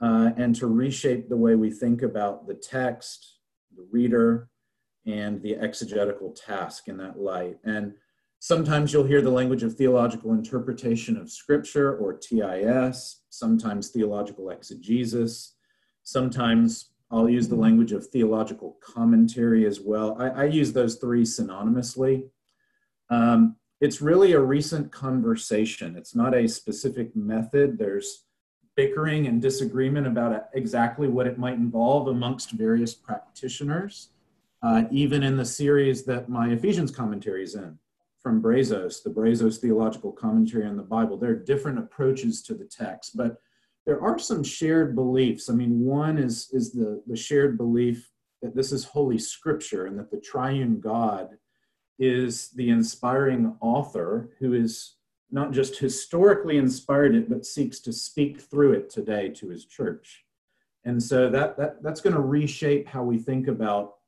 [0.00, 3.38] uh, and to reshape the way we think about the text,
[3.76, 4.48] the reader,
[5.06, 7.58] and the exegetical task in that light.
[7.64, 7.94] And
[8.46, 15.56] sometimes you'll hear the language of theological interpretation of scripture or TIS, sometimes theological exegesis,
[16.04, 20.16] sometimes I'll use the language of theological commentary as well.
[20.20, 22.28] I, I use those three synonymously.
[23.10, 25.96] Um, it's really a recent conversation.
[25.96, 27.76] It's not a specific method.
[27.76, 28.26] There's
[28.76, 34.10] bickering and disagreement about exactly what it might involve amongst various practitioners,
[34.62, 37.76] uh, even in the series that my Ephesians commentary is in
[38.26, 41.16] from Brazos, the Brazos Theological Commentary on the Bible.
[41.16, 43.36] There are different approaches to the text, but
[43.86, 45.48] there are some shared beliefs.
[45.48, 48.10] I mean, one is, is the, the shared belief
[48.42, 51.38] that this is Holy Scripture and that the triune God
[52.00, 54.96] is the inspiring author who is
[55.30, 60.24] not just historically inspired it, but seeks to speak through it today to his church.
[60.84, 63.98] And so that, that, that's going to reshape how we think about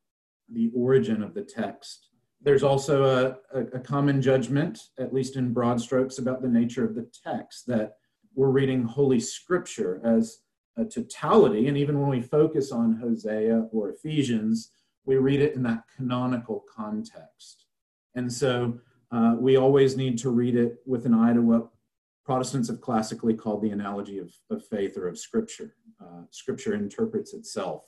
[0.52, 2.07] the origin of the text.
[2.40, 3.04] There's also
[3.52, 7.08] a, a, a common judgment, at least in broad strokes, about the nature of the
[7.24, 7.96] text, that
[8.34, 10.38] we're reading Holy Scripture as
[10.76, 11.66] a totality.
[11.66, 14.70] And even when we focus on Hosea or Ephesians,
[15.04, 17.66] we read it in that canonical context.
[18.14, 18.78] And so
[19.10, 21.68] uh, we always need to read it with an eye to what
[22.24, 25.74] Protestants have classically called the analogy of, of faith or of Scripture.
[26.00, 27.84] Uh, scripture interprets itself.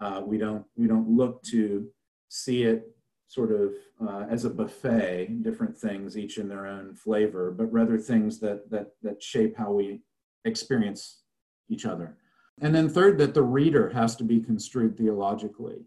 [0.00, 1.88] Uh, we don't we don't look to
[2.28, 2.90] see it
[3.28, 3.74] sort of
[4.06, 8.68] uh, as a buffet, different things, each in their own flavor, but rather things that
[8.70, 10.00] that that shape how we
[10.44, 11.20] experience
[11.68, 12.16] each other.
[12.60, 15.84] And then third, that the reader has to be construed theologically.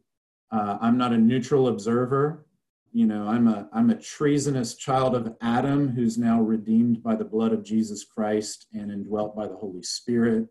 [0.51, 2.45] Uh, I'm not a neutral observer
[2.93, 7.25] you know i'm a i'm a treasonous child of adam who's now redeemed by the
[7.25, 10.47] blood of jesus christ and indwelt by the holy spirit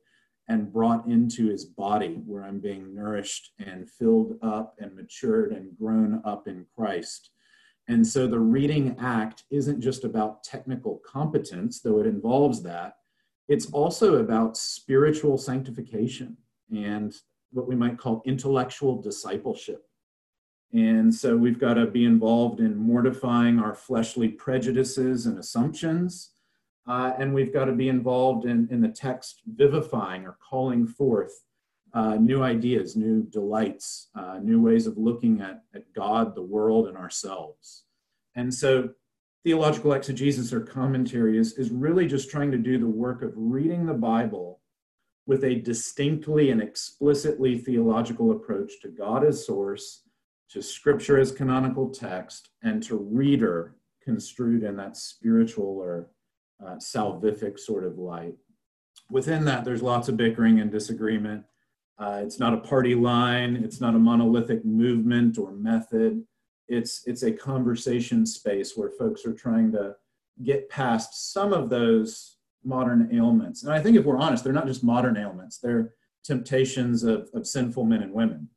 [0.51, 5.77] and brought into his body where i'm being nourished and filled up and matured and
[5.79, 7.31] grown up in christ
[7.89, 12.97] and so the reading act isn't just about technical competence though it involves that
[13.49, 16.37] it's also about spiritual sanctification
[16.75, 17.15] and
[17.53, 19.85] what we might call intellectual discipleship
[20.73, 26.31] and so we've got to be involved in mortifying our fleshly prejudices and assumptions.
[26.91, 31.45] Uh, and we've got to be involved in, in the text vivifying or calling forth
[31.95, 36.89] uh, new ideas, new delights, uh, new ways of looking at, at God, the world,
[36.89, 37.85] and ourselves.
[38.35, 38.91] And so
[39.45, 43.87] theological exegesis or commentary is, is really just trying to do the work of reading
[43.87, 44.61] the Bible
[45.29, 50.03] with a distinctly and explicitly theological approach to God as source
[50.49, 56.09] to scripture as canonical text and to reader construed in that spiritual or
[56.65, 58.35] uh, salvific sort of light.
[59.11, 61.45] Within that, there's lots of bickering and disagreement.
[61.99, 66.23] Uh, it's not a party line, it's not a monolithic movement or method.
[66.69, 69.97] It's, it's a conversation space where folks are trying to
[70.43, 73.65] get past some of those modern ailments.
[73.65, 75.95] And I think if we're honest, they're not just modern ailments, they're
[76.25, 78.49] temptations of, of sinful men and women.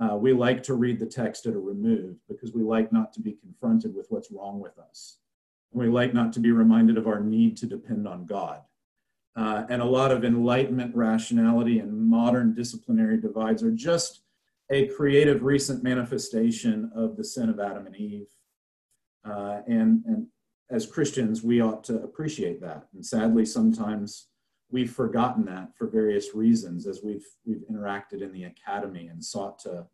[0.00, 3.20] Uh, we like to read the text at a remove because we like not to
[3.20, 5.18] be confronted with what's wrong with us.
[5.72, 8.62] We like not to be reminded of our need to depend on God.
[9.36, 14.22] Uh, and a lot of enlightenment rationality and modern disciplinary divides are just
[14.70, 18.26] a creative recent manifestation of the sin of Adam and Eve.
[19.24, 20.26] Uh, and, and
[20.70, 22.86] as Christians, we ought to appreciate that.
[22.94, 24.28] And sadly, sometimes
[24.70, 29.58] we've forgotten that for various reasons as we've we've interacted in the academy and sought
[29.60, 29.86] to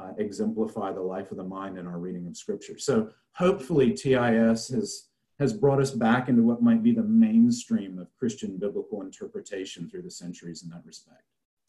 [0.00, 2.78] uh, exemplify the life of the mind in our reading of scripture.
[2.78, 5.08] So hopefully TIS has
[5.38, 10.02] has brought us back into what might be the mainstream of Christian biblical interpretation through
[10.02, 11.22] the centuries in that respect.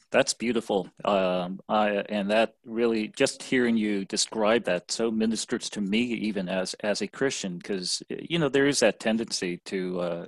[0.10, 0.90] That's beautiful.
[1.04, 6.48] Um, I, and that really, just hearing you describe that so ministers to me even
[6.48, 10.26] as, as a Christian, because, you know, there is that tendency to, uh,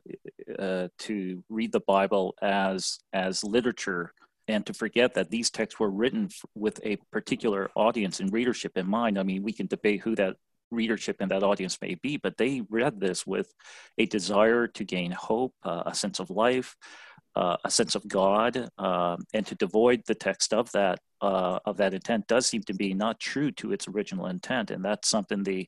[0.60, 4.12] uh, to read the Bible as, as literature
[4.50, 8.86] and to forget that these texts were written with a particular audience and readership in
[8.86, 9.18] mind.
[9.18, 10.36] I mean, we can debate who that
[10.72, 13.54] readership and that audience may be, but they read this with
[13.98, 16.76] a desire to gain hope, uh, a sense of life,
[17.36, 21.78] uh, a sense of God, uh, and to devoid the text of that uh, of
[21.78, 25.44] that intent does seem to be not true to its original intent, and that's something
[25.44, 25.68] the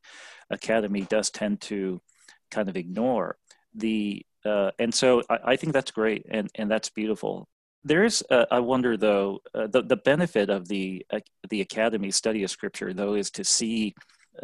[0.49, 2.01] Academy does tend to
[2.49, 3.37] kind of ignore.
[3.75, 7.47] The uh, and so I, I, think that's great and and that's beautiful.
[7.83, 11.03] There's, uh, I wonder though, the, the benefit of the,
[11.49, 13.95] the Academy study of Scripture though is to see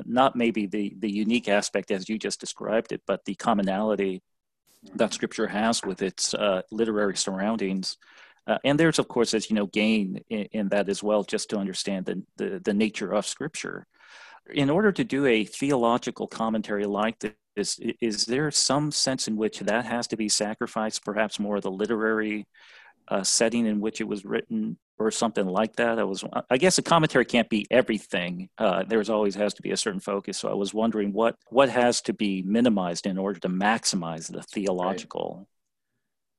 [0.05, 4.21] not maybe the, the unique aspect as you just described it, but the commonality
[4.95, 7.97] that Scripture has with its uh, literary surroundings.
[8.45, 11.49] Uh, and there's, of course, as you know, gain in, in, that as well, just
[11.49, 13.88] to understand the, the, the nature of Scripture.
[14.53, 19.35] In order to do a theological commentary like this, is, is there some sense in
[19.35, 22.47] which that has to be sacrificed, perhaps more of the literary
[23.07, 25.99] uh, setting in which it was written or something like that.
[25.99, 28.49] I was, I guess, a commentary can't be everything.
[28.57, 30.37] Uh, there's always has to be a certain focus.
[30.37, 34.41] So I was wondering what what has to be minimized in order to maximize the
[34.41, 35.35] theological.
[35.37, 35.47] Right.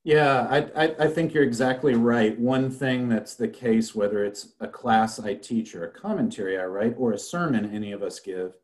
[0.04, 2.38] Yeah, I, I, I think you're exactly right.
[2.38, 6.64] One thing that's the case, whether it's a class I teach or a commentary I
[6.64, 8.56] write or a sermon any of us give,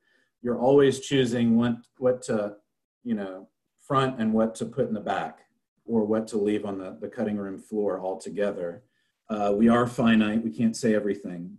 [0.42, 2.56] you're always choosing what what to,
[3.02, 3.48] you know,
[3.86, 5.40] front and what to put in the back
[5.86, 8.82] or what to leave on the, the cutting room floor altogether.
[9.28, 11.56] Uh, we are finite, we can't say everything.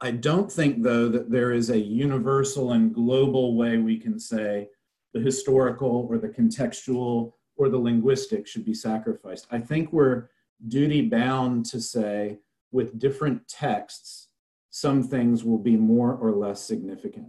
[0.00, 4.68] I don't think, though, that there is a universal and global way we can say
[5.14, 9.46] the historical or the contextual or the linguistic should be sacrificed.
[9.50, 10.28] I think we're
[10.68, 12.38] duty bound to say
[12.70, 14.28] with different texts,
[14.70, 17.28] some things will be more or less significant.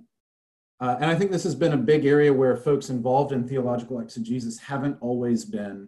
[0.80, 4.00] Uh, and I think this has been a big area where folks involved in theological
[4.00, 5.88] exegesis haven't always been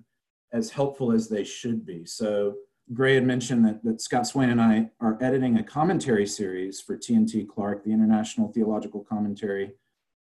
[0.51, 2.05] as helpful as they should be.
[2.05, 2.55] So
[2.93, 6.97] Gray had mentioned that, that Scott Swain and I are editing a commentary series for
[6.97, 9.73] T&T Clark, the International Theological Commentary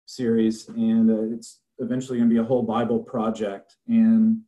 [0.06, 3.76] series, and uh, it's eventually going to be a whole Bible project.
[3.88, 4.40] And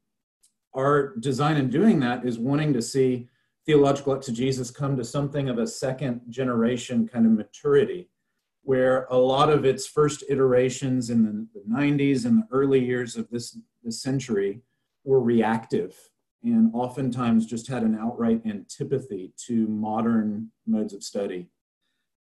[0.75, 3.29] our design in doing that is wanting to see
[3.67, 8.09] theological exegesis come to something of a second generation kind of maturity,
[8.63, 13.17] where a lot of its first iterations in the, the 90s and the early years
[13.17, 14.63] of this, this century
[15.09, 15.97] were reactive
[16.45, 21.49] and oftentimes just had an outright antipathy to modern modes of study.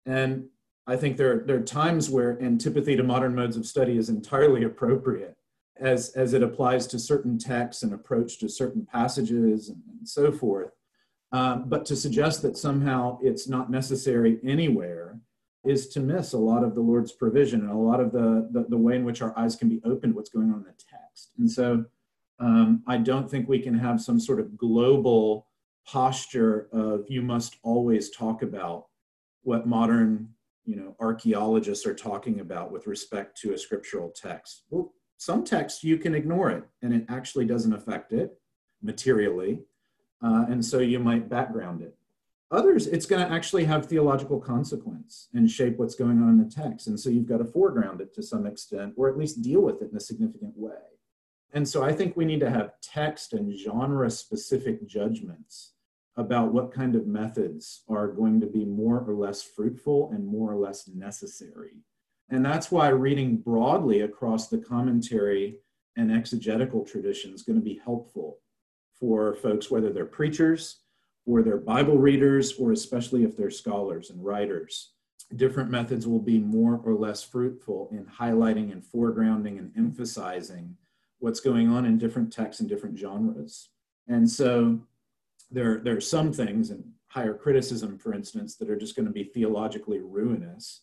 [0.06, 0.46] And
[0.86, 4.62] I think there, there are times where antipathy to modern modes of study is entirely
[4.62, 5.36] appropriate
[5.80, 10.30] as, as it applies to certain texts and approach to certain passages and, and so
[10.30, 10.70] forth.
[11.32, 15.18] Um, but to suggest that somehow it's not necessary anywhere
[15.64, 18.66] is to miss a lot of the Lord's provision and a lot of the, the,
[18.68, 21.32] the way in which our eyes can be opened what's going on in the text.
[21.36, 21.84] And so
[22.38, 25.46] um, I don't think we can have some sort of global
[25.86, 28.86] posture of you must always talk about
[29.42, 30.28] what modern
[30.64, 34.64] you know archaeologists are talking about with respect to a scriptural text.
[34.70, 38.38] Well some texts you can ignore it and it actually doesn't affect it
[38.82, 39.60] materially
[40.22, 41.96] uh, and so you might background it.
[42.50, 46.50] Others it's going to actually have theological consequence and shape what's going on in the
[46.50, 49.60] text and so you've got to foreground it to some extent or at least deal
[49.60, 50.74] with it in a significant way
[51.56, 55.72] and so I think we need to have text and genre specific judgments
[56.14, 60.52] about what kind of methods are going to be more or less fruitful and more
[60.52, 61.78] or less necessary.
[62.28, 65.60] And that's why reading broadly across the commentary
[65.96, 68.36] and exegetical tradition is going to be helpful
[68.92, 70.80] for folks, whether they're preachers
[71.24, 74.92] or they're Bible readers, or especially if they're scholars and writers.
[75.34, 80.76] Different methods will be more or less fruitful in highlighting and foregrounding and emphasizing
[81.18, 83.70] what's going on in different texts and different genres.
[84.08, 84.80] And so
[85.50, 89.12] there, there are some things, in higher criticism, for instance, that are just going to
[89.12, 90.82] be theologically ruinous.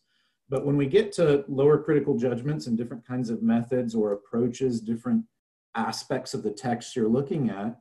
[0.49, 4.81] But when we get to lower critical judgments and different kinds of methods or approaches,
[4.81, 5.23] different
[5.75, 7.79] aspects of the text you're looking at,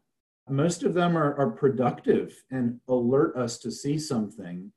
[0.49, 4.73] most of them are, are productive and alert us to see something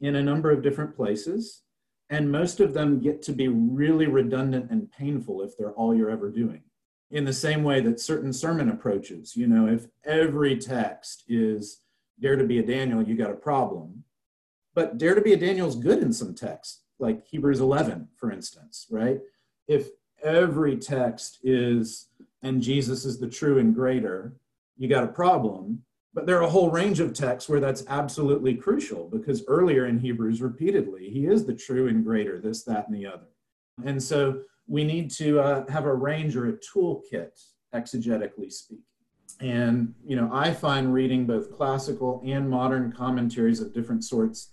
[0.00, 1.62] in a number of different places.
[2.08, 6.10] And most of them get to be really redundant and painful if they're all you're
[6.10, 6.62] ever doing
[7.10, 11.80] in the same way that certain sermon approaches, you know, if every text is
[12.20, 14.04] dare to be a Daniel, you got a problem.
[14.74, 18.30] But dare to be a Daniel is good in some texts, like Hebrews 11, for
[18.30, 19.18] instance, right?
[19.66, 19.88] If
[20.22, 22.08] every text is,
[22.42, 24.36] and Jesus is the true and greater,
[24.76, 25.82] you got a problem.
[26.12, 29.98] But there are a whole range of texts where that's absolutely crucial because earlier in
[29.98, 33.28] Hebrews, repeatedly, he is the true and greater, this, that, and the other.
[33.84, 37.32] And so we need to uh, have a range or a toolkit,
[37.74, 38.84] exegetically speaking.
[39.40, 44.52] And, you know, I find reading both classical and modern commentaries of different sorts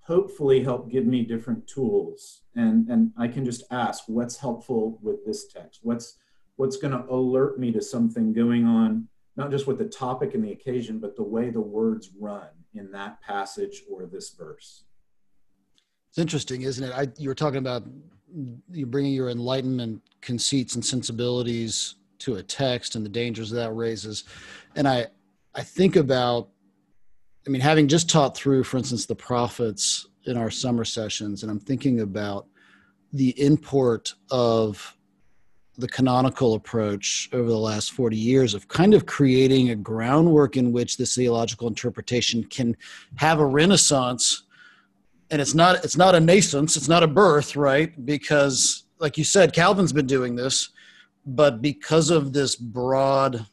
[0.00, 2.44] hopefully help give me different tools.
[2.56, 5.80] And, and I can just ask, what's helpful with this text?
[5.82, 6.16] What's,
[6.56, 9.06] what's going to alert me to something going on,
[9.36, 12.90] not just with the topic and the occasion, but the way the words run in
[12.92, 14.84] that passage or this verse?
[16.08, 16.92] It's interesting, isn't it?
[16.96, 17.82] I, you were talking about
[18.70, 24.24] you bringing your enlightenment conceits and sensibilities to a text and the dangers that raises.
[24.74, 25.06] And i
[25.54, 26.48] i think about
[27.48, 31.50] I mean, having just taught through, for instance, the prophets in our summer sessions, and
[31.50, 32.46] I'm thinking about
[33.14, 34.94] the import of
[35.78, 40.72] the canonical approach over the last 40 years of kind of creating a groundwork in
[40.72, 42.76] which this theological interpretation can
[43.14, 44.42] have a renaissance
[45.30, 48.04] and it's not it's not a nascence it's not a birth right?
[48.04, 50.70] Because like you said calvin's been doing this
[51.26, 53.46] but because of this broad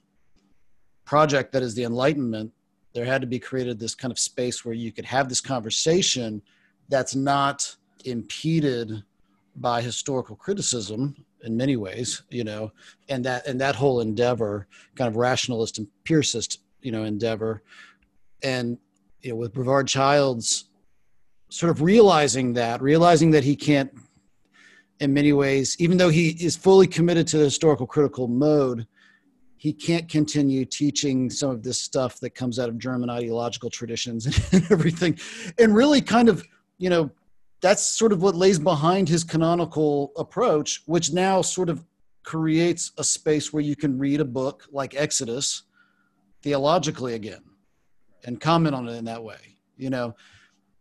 [1.04, 2.52] project that is the enlightenment
[2.94, 6.42] there had to be created this kind of space where you could have this conversation
[6.88, 9.04] that's not impeded
[9.58, 12.72] by historical criticism in many ways, you know,
[13.10, 17.62] and that and that whole endeavor, kind of rationalist empiricist, you know, endeavor,
[18.44, 18.78] and
[19.22, 20.66] you know, with Brevard Childs,
[21.56, 23.90] sort of realizing that, realizing that he can't,
[25.00, 28.86] in many ways, even though he is fully committed to the historical critical mode,
[29.56, 34.26] he can't continue teaching some of this stuff that comes out of German ideological traditions
[34.52, 35.18] and everything,
[35.58, 36.46] and really kind of,
[36.78, 37.10] you know,
[37.62, 41.86] that's sort of what lays behind his canonical approach, which now sort of
[42.24, 45.64] creates a space where you can read a book like Exodus
[46.42, 47.44] theologically again
[48.26, 50.14] and comment on it in that way, you know.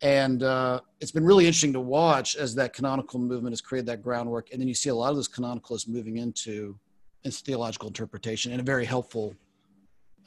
[0.01, 4.01] And uh, it's been really interesting to watch as that canonical movement has created that
[4.01, 4.51] groundwork.
[4.51, 6.77] And then you see a lot of those canonicalists moving into,
[7.23, 9.35] into theological interpretation in a very helpful,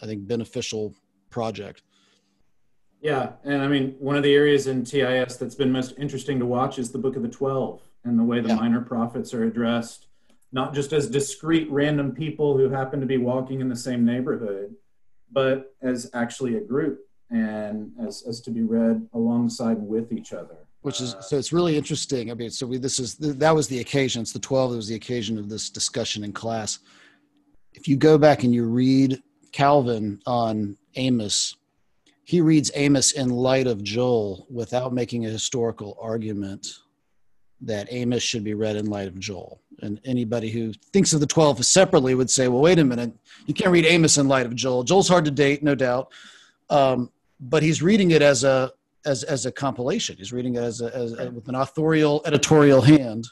[0.03, 0.95] I think, beneficial
[1.31, 1.83] project.
[3.01, 6.47] Yeah, and I mean, one of the areas in TIS that's been most interesting to
[6.47, 8.57] watch is the Book of the Twelve and the way the yeah.
[8.57, 10.09] minor prophets are addressed,
[10.51, 14.75] not just as discrete random people who happen to be walking in the same neighborhood,
[15.31, 20.57] but as actually a group and as, as to be read alongside with each other.
[20.83, 22.31] Which is so it's really interesting.
[22.31, 24.23] I mean, so we, this is that was the occasion.
[24.23, 24.71] It's the twelve.
[24.71, 26.79] That was the occasion of this discussion in class.
[27.75, 29.21] If you go back and you read
[29.53, 31.57] Calvin on Amos
[32.29, 36.69] he reads Amos in light of Joel without making a historical argument
[37.63, 39.63] that Amos should be read in light of Joel.
[39.81, 43.15] And anybody who thinks of the 12 separately would say, well, wait a minute,
[43.47, 44.83] you can't read Amos in light of Joel.
[44.83, 46.13] Joel's hard to date, no doubt.
[46.69, 47.11] Um,
[47.41, 48.73] but he's reading it as a
[49.05, 50.17] as as a compilation.
[50.17, 53.27] He's reading it as a, as a, with an authorial editorial hand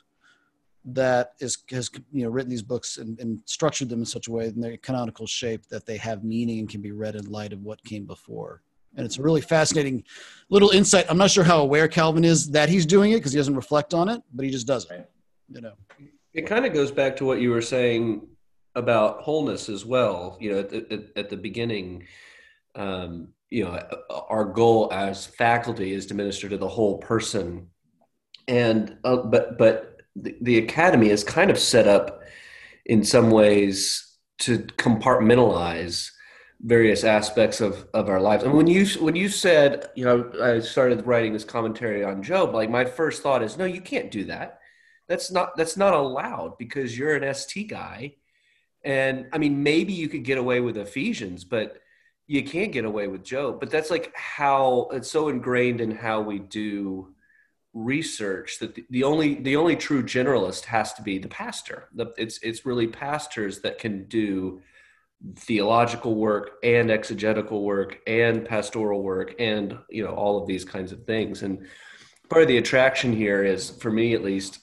[0.84, 4.30] that is has you know written these books and, and structured them in such a
[4.30, 7.52] way in their canonical shape that they have meaning and can be read in light
[7.52, 8.62] of what came before
[8.96, 10.02] and it's a really fascinating
[10.48, 11.06] little insight.
[11.08, 13.94] I'm not sure how aware Calvin is that he's doing it because he doesn't reflect
[13.94, 15.10] on it, but he just does it.
[15.48, 15.72] You know,
[16.32, 18.26] it kind of goes back to what you were saying
[18.74, 20.36] about wholeness as well.
[20.40, 22.06] You know, at the, at the beginning,
[22.74, 23.80] um, you know,
[24.10, 27.68] our goal as faculty is to minister to the whole person,
[28.48, 32.22] and uh, but but the, the academy is kind of set up
[32.84, 36.10] in some ways to compartmentalize
[36.60, 38.42] various aspects of of our lives.
[38.42, 42.54] And when you when you said, you know, I started writing this commentary on Job,
[42.54, 44.60] like my first thought is, no, you can't do that.
[45.08, 48.16] That's not that's not allowed because you're an ST guy.
[48.84, 51.80] And I mean, maybe you could get away with Ephesians, but
[52.26, 53.60] you can't get away with Job.
[53.60, 57.14] But that's like how it's so ingrained in how we do
[57.72, 61.88] research that the, the only the only true generalist has to be the pastor.
[61.94, 64.60] The, it's it's really pastors that can do
[65.36, 70.92] theological work and exegetical work and pastoral work and you know all of these kinds
[70.92, 71.66] of things and
[72.28, 74.58] part of the attraction here is for me at least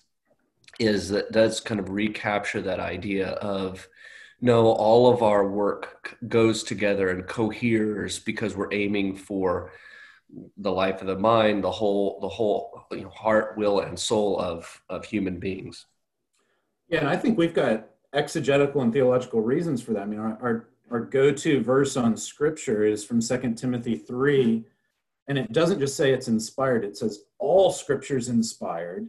[0.80, 3.88] is that does kind of recapture that idea of
[4.44, 9.72] no all of our work goes together and coheres because we're aiming for
[10.58, 14.40] the life of the mind the whole the whole you know, heart will and soul
[14.40, 15.86] of of human beings
[16.90, 20.04] yeah and i think we've got exegetical and theological reasons for that.
[20.04, 24.64] I mean, our, our, our go-to verse on scripture is from Second Timothy 3,
[25.28, 29.08] and it doesn't just say it's inspired, it says all scripture is inspired,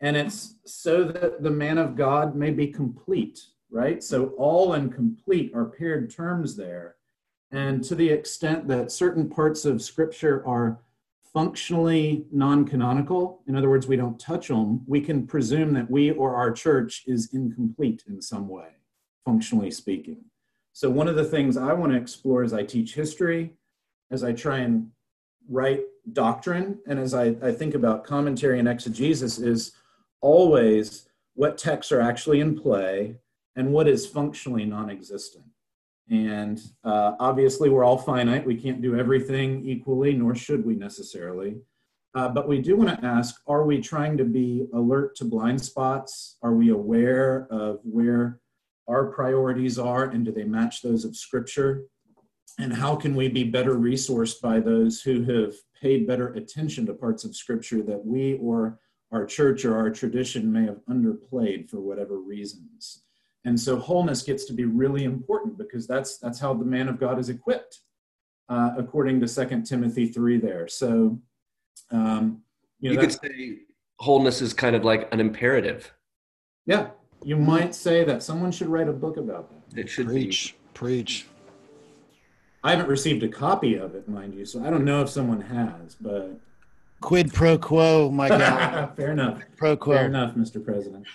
[0.00, 3.40] and it's so that the man of God may be complete,
[3.70, 4.02] right?
[4.02, 6.96] So all and complete are paired terms there.
[7.50, 10.80] And to the extent that certain parts of scripture are
[11.32, 16.34] functionally non-canonical in other words we don't touch them we can presume that we or
[16.34, 18.68] our church is incomplete in some way
[19.24, 20.24] functionally speaking
[20.72, 23.52] so one of the things i want to explore as i teach history
[24.10, 24.90] as i try and
[25.48, 29.72] write doctrine and as i, I think about commentary and exegesis is
[30.20, 33.16] always what texts are actually in play
[33.56, 35.44] and what is functionally non-existent
[36.10, 38.46] and uh, obviously, we're all finite.
[38.46, 41.58] We can't do everything equally, nor should we necessarily.
[42.14, 45.62] Uh, but we do want to ask are we trying to be alert to blind
[45.62, 46.38] spots?
[46.42, 48.40] Are we aware of where
[48.88, 51.84] our priorities are, and do they match those of Scripture?
[52.60, 56.92] and how can we be better resourced by those who have paid better attention to
[56.92, 58.80] parts of scripture that we or
[59.12, 63.04] our church or our tradition may have underplayed for whatever reasons
[63.44, 66.98] and so wholeness gets to be really important because that's that's how the man of
[66.98, 67.80] god is equipped
[68.48, 71.18] uh, according to Second timothy 3 there so
[71.90, 72.42] um,
[72.80, 73.58] you, know, you could say
[73.98, 75.92] wholeness is kind of like an imperative
[76.66, 76.88] yeah
[77.24, 80.58] you might say that someone should write a book about that it should preach be.
[80.74, 81.26] preach
[82.64, 85.40] I haven't received a copy of it, mind you, so I don't know if someone
[85.40, 86.38] has, but
[87.00, 88.92] quid pro quo, my God.
[88.96, 89.42] Fair enough.
[89.56, 89.94] Pro quo.
[89.94, 90.64] Fair enough, Mr.
[90.64, 91.06] President.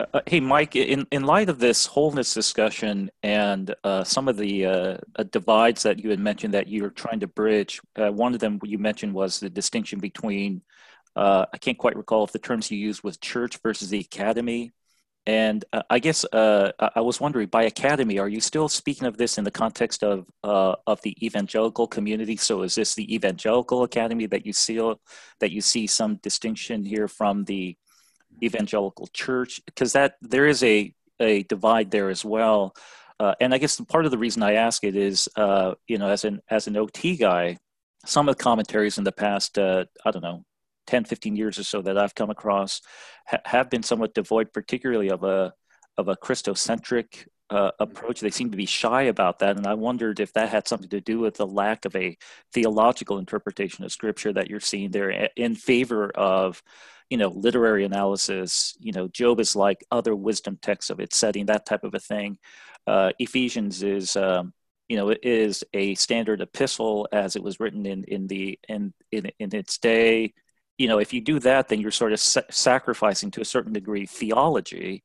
[0.00, 4.36] Uh, uh, hey, Mike, in, in light of this wholeness discussion and uh, some of
[4.38, 8.32] the uh, uh divides that you had mentioned that you're trying to bridge, uh, one
[8.32, 10.62] of them you mentioned was the distinction between,
[11.16, 14.72] I can't quite recall if the terms you used was church versus the academy.
[15.26, 19.18] And uh, I guess uh, I was wondering, by academy, are you still speaking of
[19.18, 22.36] this in the context of uh, of the evangelical community?
[22.36, 24.78] So, is this the evangelical academy that you see
[25.40, 27.76] that you see some distinction here from the
[28.42, 29.60] evangelical church?
[29.66, 32.74] Because that there is a a divide there as well.
[33.18, 36.08] Uh, and I guess part of the reason I ask it is, uh, you know,
[36.08, 37.58] as an as an OT guy,
[38.06, 40.44] some of the commentaries in the past, uh, I don't know,
[40.86, 42.80] 10, 15 years or so that I've come across
[43.26, 45.52] ha- have been somewhat devoid, particularly of a
[45.98, 48.20] of a Christocentric uh, approach.
[48.20, 51.00] They seem to be shy about that, and I wondered if that had something to
[51.00, 52.16] do with the lack of a
[52.54, 56.62] theological interpretation of Scripture that you're seeing there in favor of,
[57.10, 58.76] you know, literary analysis.
[58.80, 62.00] You know, Job is like other wisdom texts of its setting, that type of a
[62.00, 62.38] thing.
[62.86, 64.16] Uh, Ephesians is.
[64.16, 64.52] Um,
[64.88, 68.92] you know, it is a standard epistle as it was written in in the in
[69.12, 70.32] in, in its day
[70.80, 73.74] you know, if you do that, then you're sort of sa- sacrificing to a certain
[73.74, 75.04] degree theology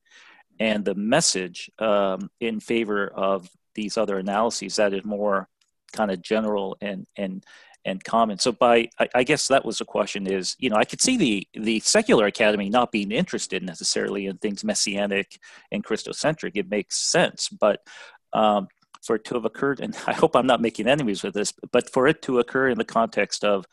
[0.58, 5.50] and the message um, in favor of these other analyses that is more
[5.92, 7.46] kind of general and and
[7.86, 8.40] and common.
[8.40, 11.18] So by I, I, guess that was the question is, you know, I could see
[11.18, 15.40] the the secular academy not being interested necessarily in things messianic
[15.72, 16.52] and Christocentric.
[16.56, 17.82] It makes sense, but
[18.34, 18.68] um,
[19.04, 21.90] for it to have occurred, and I hope I'm not making enemies with this, but
[21.90, 23.66] for it to occur in the context of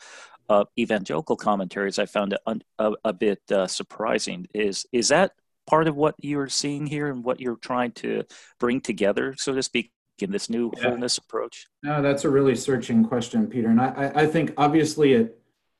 [0.48, 4.46] uh, evangelical commentaries, I found it un, a, a, bit uh, surprising.
[4.52, 5.32] Is is that
[5.66, 8.24] part of what you're seeing here and what you're trying to
[8.58, 10.88] bring together, so to speak, in this new yeah.
[10.88, 11.66] wholeness approach?
[11.82, 13.68] No, that's a really searching question, Peter.
[13.68, 15.38] And I, I think obviously it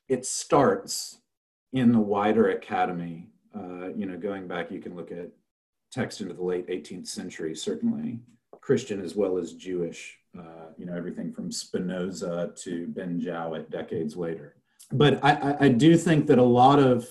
[0.09, 1.19] it starts
[1.71, 3.29] in the wider academy.
[3.55, 5.29] Uh, you know, going back, you can look at
[5.91, 8.19] text into the late 18th century, certainly
[8.61, 14.15] Christian as well as Jewish uh, you know, everything from Spinoza to Ben Jowett decades
[14.15, 14.55] later.
[14.91, 17.07] But I, I do think that a lot of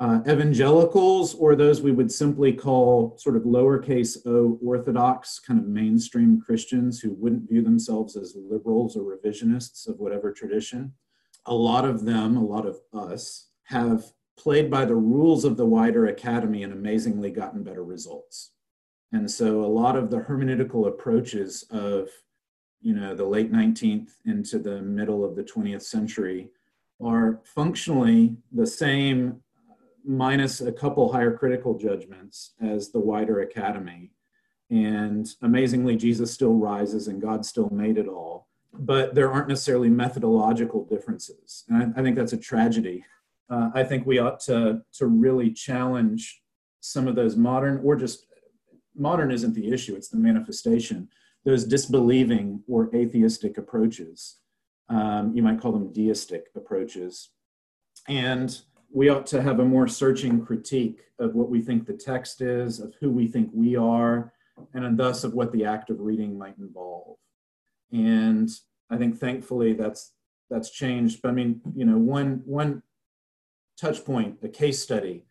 [0.00, 5.66] uh, evangelicals, or those we would simply call sort of lowercase o orthodox, kind of
[5.66, 10.94] mainstream Christians who wouldn't view themselves as liberals or revisionists of whatever tradition,
[11.44, 14.04] a lot of them, a lot of us, have
[14.38, 18.52] played by the rules of the wider academy and amazingly gotten better results.
[19.12, 22.08] And so a lot of the hermeneutical approaches of
[22.80, 26.48] you know, the late 19th into the middle of the 20th century
[27.02, 29.42] are functionally the same
[30.04, 34.12] minus a couple higher critical judgments as the wider academy.
[34.70, 38.48] And amazingly, Jesus still rises and God still made it all.
[38.72, 41.64] But there aren't necessarily methodological differences.
[41.68, 43.04] And I, I think that's a tragedy.
[43.48, 46.40] Uh, I think we ought to, to really challenge
[46.80, 48.26] some of those modern, or just
[48.96, 51.08] modern isn't the issue, it's the manifestation
[51.44, 54.36] those disbelieving or atheistic approaches.
[54.88, 57.30] Um, you might call them deistic approaches.
[58.08, 58.60] And
[58.92, 62.80] we ought to have a more searching critique of what we think the text is,
[62.80, 64.32] of who we think we are,
[64.74, 67.16] and thus of what the act of reading might involve.
[67.92, 68.48] And
[68.90, 70.12] I think thankfully that's
[70.48, 71.20] that's changed.
[71.22, 72.82] But I mean, you know, one one
[73.80, 75.24] touch point, a case study.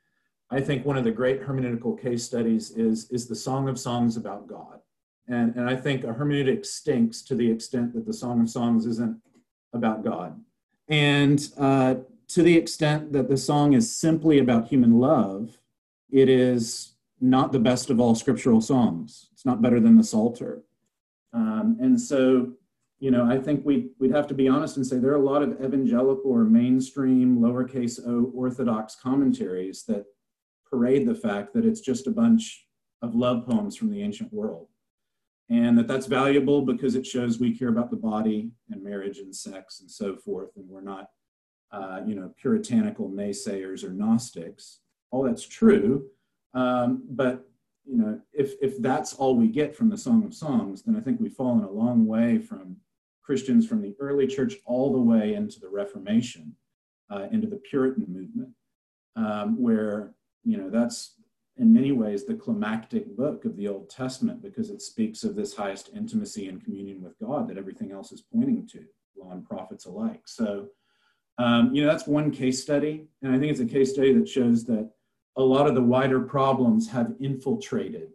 [0.49, 4.18] I think one of the great hermeneutical case studies is is the Song of Songs
[4.18, 4.80] about God.
[5.28, 8.88] And, and I think a hermeneutic stinks to the extent that the Song of Songs
[8.88, 9.22] isn't
[9.74, 10.39] about God.
[10.88, 11.95] And uh,
[12.30, 15.57] to the extent that the song is simply about human love,
[16.11, 19.30] it is not the best of all scriptural songs.
[19.34, 20.63] It's not better than the Psalter.
[21.34, 22.53] Um, and so,
[22.99, 25.19] you know, I think we, we'd have to be honest and say there are a
[25.19, 30.05] lot of evangelical or mainstream, lowercase o, orthodox commentaries that
[30.69, 32.67] parade the fact that it's just a bunch
[33.01, 34.67] of love poems from the ancient world
[35.49, 39.36] and that that's valuable because it shows we care about the body and marriage and
[39.36, 41.07] sex and so forth and we're not
[41.72, 44.80] uh, you know puritanical naysayers or gnostics
[45.11, 46.05] all that's true
[46.53, 47.45] um, but
[47.89, 50.99] you know, if if that's all we get from the Song of Songs, then I
[50.99, 52.78] think we've fallen a long way from
[53.24, 56.55] Christians from the early church all the way into the Reformation,
[57.09, 58.49] uh, into the Puritan movement,
[59.15, 60.13] um, where
[60.43, 61.15] you know that's
[61.57, 65.55] in many ways the climactic book of the Old Testament because it speaks of this
[65.55, 68.86] highest intimacy and communion with God that everything else is pointing to,
[69.17, 70.22] law and prophets alike.
[70.26, 70.67] So,
[71.39, 74.27] um, you know, that's one case study, and I think it's a case study that
[74.27, 74.91] shows that
[75.37, 78.09] a lot of the wider problems have infiltrated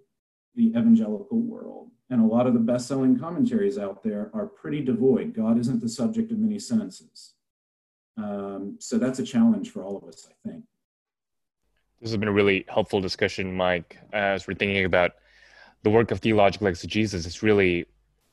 [0.55, 1.91] the evangelical world.
[2.11, 5.33] And a lot of the best selling commentaries out there are pretty devoid.
[5.35, 7.33] God isn't the subject of many sentences.
[8.19, 10.65] Um, so that's a challenge for all of us, I think.
[12.03, 13.99] This has been a really helpful discussion, Mike.
[14.13, 15.13] As we're thinking about
[15.83, 17.87] the work of theological exegesis, it's really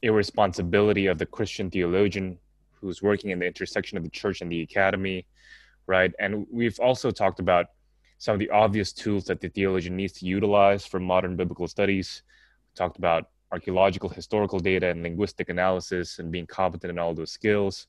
[0.03, 2.37] a responsibility of the Christian theologian
[2.81, 5.25] who's working in the intersection of the church and the academy,
[5.87, 6.11] right?
[6.19, 7.67] And we've also talked about
[8.17, 12.23] some of the obvious tools that the theologian needs to utilize for modern biblical studies.
[12.69, 17.31] We talked about archaeological, historical data, and linguistic analysis, and being competent in all those
[17.31, 17.87] skills.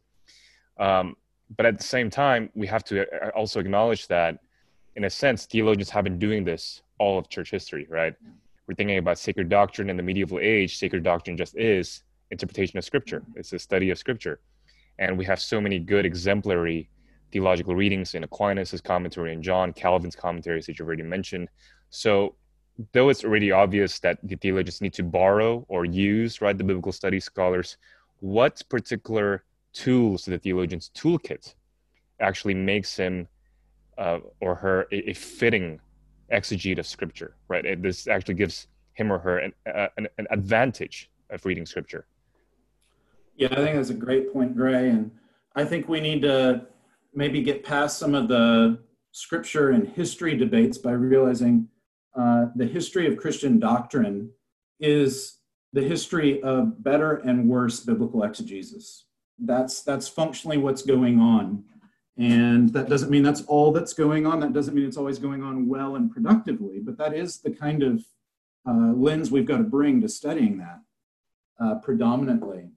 [0.79, 1.17] Um,
[1.57, 4.39] but at the same time, we have to uh, also acknowledge that,
[4.97, 8.15] in a sense, theologians have been doing this all of church history, right?
[8.67, 10.79] We're thinking about sacred doctrine in the medieval age.
[10.79, 14.41] Sacred doctrine just is interpretation of scripture, it's a study of scripture.
[14.99, 16.89] And we have so many good exemplary
[17.33, 21.49] theological readings in Aquinas' commentary and John Calvin's commentaries that you've already mentioned.
[21.91, 22.35] So,
[22.93, 26.93] though it's already obvious that the theologians need to borrow or use, right, the biblical
[26.93, 27.77] study scholars,
[28.21, 31.55] what particular tools to the theologian's toolkit
[32.21, 33.27] actually makes him
[33.99, 35.81] uh, or her a, a, fitting
[36.33, 37.83] exegete of scripture, right?
[37.83, 42.07] This actually gives him or her an, uh, an, an advantage of reading scripture.
[43.43, 44.91] Yeah, I think that's a great point, Gray.
[44.91, 45.11] And
[45.57, 46.65] I think we need to
[47.13, 48.79] maybe get past some of the
[49.11, 51.67] scripture and history debates by realizing
[52.17, 54.31] uh, the history of Christian doctrine
[54.79, 55.39] is
[55.73, 59.07] the history of better and worse biblical exegesis.
[59.41, 61.65] That's that's functionally what's going on,
[62.17, 64.39] and that doesn't mean that's all that's going on.
[64.39, 67.83] That doesn't mean it's always going on well and productively, but that is the kind
[67.83, 68.05] of
[68.69, 70.81] uh, lens we've got to bring to studying that
[71.61, 72.71] uh, predominantly.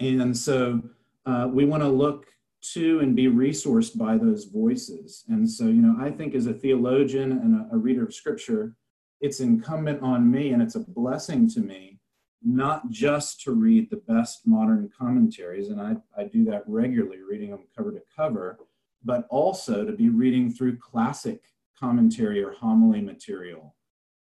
[0.00, 0.82] And so
[1.26, 2.26] uh, we want to look
[2.72, 5.24] to and be resourced by those voices.
[5.28, 8.74] And so, you know, I think as a theologian and a, a, reader of scripture,
[9.20, 12.00] it's incumbent on me and it's a blessing to me
[12.42, 17.50] not just to read the best modern commentaries, and I, I do that regularly, reading
[17.50, 18.58] them cover to cover,
[19.04, 21.42] but also to be reading through classic
[21.78, 23.74] commentary or homily material.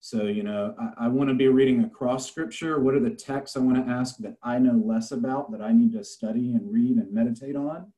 [0.04, 2.82] So, you know, I, I want to be reading across scripture.
[2.82, 5.72] What are the texts I want to ask that I know less about that I
[5.72, 7.94] need to study and read and meditate on?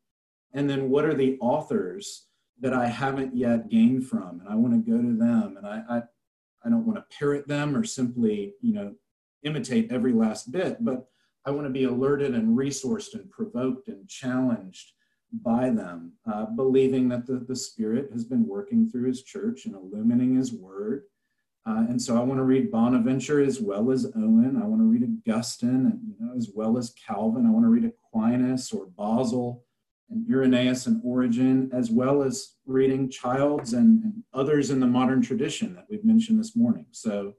[0.56, 2.28] and then what are the authors
[2.62, 5.84] that I haven't yet gained from, and I want to go to them, and I,
[5.89, 6.01] I,
[6.66, 8.95] I don't want to parrot them or simply, you know,
[9.43, 11.08] imitate every last bit, but
[11.45, 14.93] I want to be alerted and resourced and provoked and challenged
[15.34, 19.76] by them, uh, believing that the, the Spirit has been working through His church and
[19.76, 21.03] illumining His Word.
[21.68, 24.59] Uh, and so I want to read Bonaventure as well as Owen.
[24.61, 27.47] I want to read Augustine and, you know, as well as Calvin.
[27.47, 29.63] I want to read Aquinas or Basil
[30.11, 35.22] and Irenaeus and Origen, as well as reading Childs and, and, others in the modern
[35.22, 36.86] tradition that we've mentioned this morning.
[36.91, 37.34] So,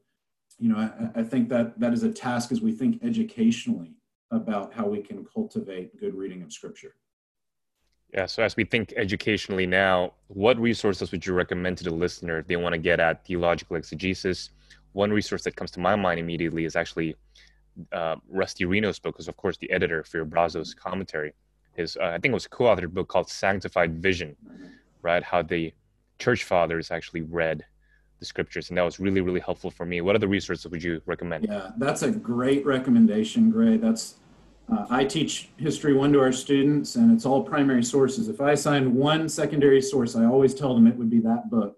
[0.59, 3.97] you know, I, I, think that that is a task as we think educationally
[4.31, 6.95] about how we can cultivate good reading of Scripture.
[8.17, 12.39] Yeah, so as we think educationally now, what resources would you recommend to the listener
[12.39, 14.51] if they want to get at theological exegesis?
[14.93, 17.15] One resource that comes to my mind immediately is actually
[17.93, 21.35] uh, Rusty Reno's book, because of course the editor for your Brazos commentary
[21.77, 24.35] his uh, I think it was a co-authored book called Sanctified Vision,
[25.03, 25.23] right?
[25.23, 25.73] How the
[26.19, 27.65] church fathers actually read
[28.19, 30.01] the scriptures, and that was really really helpful for me.
[30.01, 31.45] What other resources would you recommend?
[31.45, 33.77] Yeah, that's a great recommendation, Gray.
[33.77, 34.15] That's
[34.71, 38.29] uh, I teach history one to our students, and it's all primary sources.
[38.29, 41.77] If I assign one secondary source, I always tell them it would be that book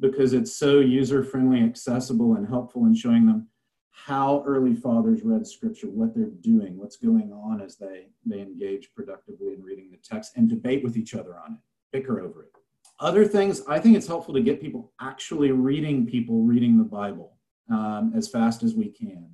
[0.00, 3.48] because it's so user friendly, accessible, and helpful in showing them
[3.90, 8.90] how early fathers read scripture, what they're doing, what's going on as they, they engage
[8.94, 11.58] productively in reading the text and debate with each other on it,
[11.92, 12.52] bicker over it.
[13.00, 17.38] Other things, I think it's helpful to get people actually reading people reading the Bible
[17.70, 19.30] um, as fast as we can.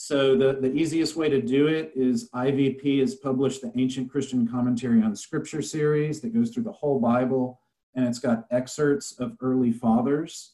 [0.00, 4.46] So the, the easiest way to do it is IVP has published the Ancient Christian
[4.46, 7.60] Commentary on Scripture series that goes through the whole Bible,
[7.96, 10.52] and it's got excerpts of early fathers.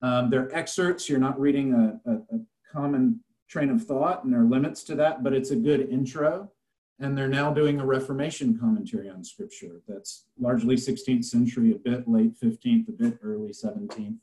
[0.00, 2.40] Um, they're excerpts, you're not reading a, a, a
[2.72, 3.20] common
[3.50, 6.50] train of thought, and there are limits to that, but it's a good intro.
[6.98, 12.08] And they're now doing a Reformation commentary on Scripture that's largely 16th century, a bit
[12.08, 14.16] late 15th, a bit early 17th.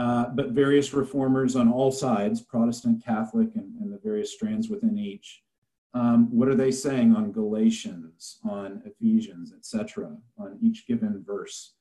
[0.00, 4.96] Uh, but various reformers on all sides, Protestant, Catholic, and, and the various strands within
[4.96, 5.42] each.
[5.92, 11.74] Um, what are they saying on Galatians, on Ephesians, etc., on each given verse?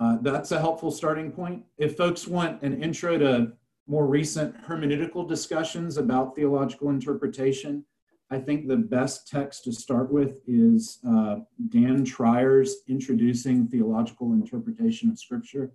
[0.00, 1.62] Uh, that's a helpful starting point.
[1.78, 3.52] If folks want an intro to
[3.86, 7.84] more recent hermeneutical discussions about theological interpretation,
[8.32, 11.36] I think the best text to start with is uh,
[11.68, 15.70] Dan Treier's Introducing Theological Interpretation of Scripture.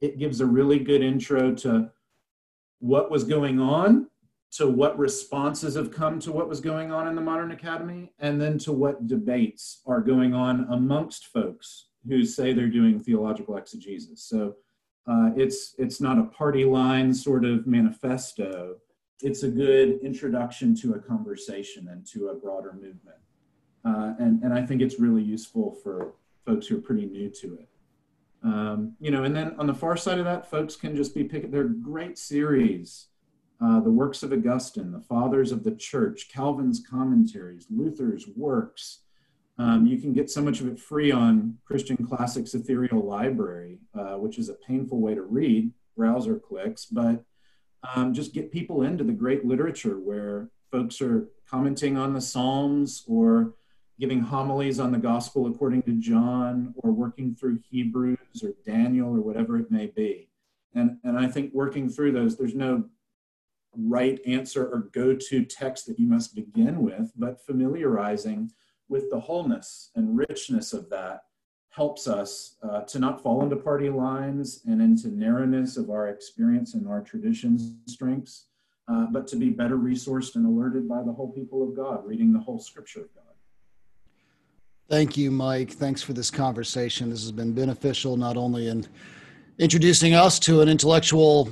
[0.00, 1.90] It gives a really good intro to
[2.80, 4.08] what was going on,
[4.52, 8.40] to what responses have come to what was going on in the modern academy, and
[8.40, 14.22] then to what debates are going on amongst folks who say they're doing theological exegesis.
[14.22, 14.54] So
[15.06, 18.76] uh, it's it's not a party line sort of manifesto.
[19.20, 23.18] It's a good introduction to a conversation and to a broader movement.
[23.84, 26.14] Uh, and, and I think it's really useful for
[26.46, 27.68] folks who are pretty new to it.
[28.42, 31.24] Um, you know, and then on the far side of that, folks can just be
[31.24, 33.08] picking, they're great series.
[33.60, 39.00] Uh, the works of Augustine, the fathers of the church, Calvin's commentaries, Luther's works,
[39.58, 44.14] um, you can get so much of it free on Christian Classics Ethereal Library, uh,
[44.14, 47.24] which is a painful way to read, browser clicks, but
[47.94, 53.04] um, just get people into the great literature where folks are commenting on the Psalms
[53.08, 53.54] or
[53.98, 59.20] giving homilies on the Gospel according to John or working through Hebrews or Daniel or
[59.20, 60.28] whatever it may be.
[60.74, 62.84] And, and I think working through those, there's no
[63.76, 68.50] right answer or go to text that you must begin with, but familiarizing
[68.88, 71.22] with the wholeness and richness of that
[71.70, 76.74] helps us uh, to not fall into party lines and into narrowness of our experience
[76.74, 78.46] and our traditions strengths,
[78.88, 82.32] uh, but to be better resourced and alerted by the whole people of God, reading
[82.32, 83.27] the whole scripture of God.
[84.88, 85.72] Thank you, Mike.
[85.72, 87.10] Thanks for this conversation.
[87.10, 88.86] This has been beneficial not only in
[89.58, 91.50] introducing us to an intellectual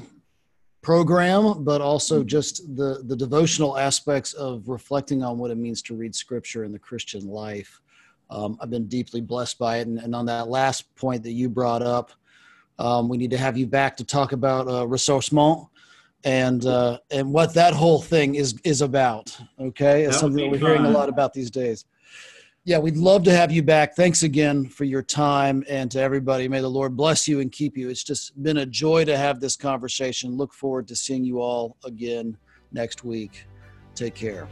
[0.81, 5.95] program, but also just the, the devotional aspects of reflecting on what it means to
[5.95, 7.83] read scripture in the Christian life.
[8.31, 9.87] Um, I've been deeply blessed by it.
[9.87, 12.13] And, and, on that last point that you brought up,
[12.79, 15.69] um, we need to have you back to talk about uh, ressourcement
[16.25, 19.39] and uh, and what that whole thing is is about.
[19.61, 21.85] Okay, it's something that we're hearing a lot about these days
[22.67, 23.95] yeah, we'd love to have you back.
[23.95, 26.49] Thanks again for your time and to everybody.
[26.49, 27.89] May the Lord bless you and keep you.
[27.89, 30.37] It's just been a joy to have this conversation.
[30.37, 32.37] Look forward to seeing you all again
[32.73, 33.47] next week.
[33.95, 34.49] Take care.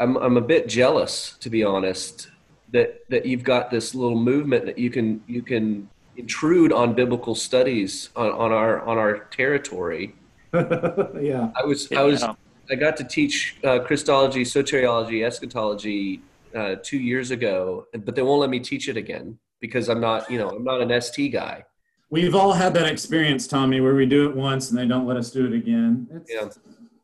[0.00, 2.28] I'm I'm a bit jealous, to be honest,
[2.72, 7.34] that that you've got this little movement that you can you can intrude on biblical
[7.34, 10.14] studies on, on our on our territory.
[10.54, 12.00] yeah, I was yeah.
[12.00, 12.22] I was
[12.70, 16.20] I got to teach uh, Christology, soteriology, eschatology
[16.54, 20.30] uh, two years ago, but they won't let me teach it again because I'm not
[20.30, 21.64] you know I'm not an ST guy.
[22.10, 25.18] We've all had that experience, Tommy, where we do it once and they don't let
[25.18, 26.08] us do it again.
[26.10, 26.48] It's, yeah.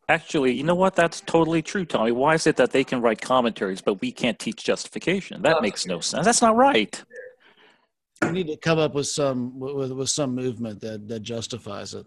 [0.08, 0.94] Actually, you know what?
[0.94, 2.12] That's totally true, Tommy.
[2.12, 5.42] Why is it that they can write commentaries, but we can't teach justification?
[5.42, 6.24] That makes no sense.
[6.24, 7.02] That's not right.
[8.22, 12.06] We need to come up with some with, with some movement that that justifies it.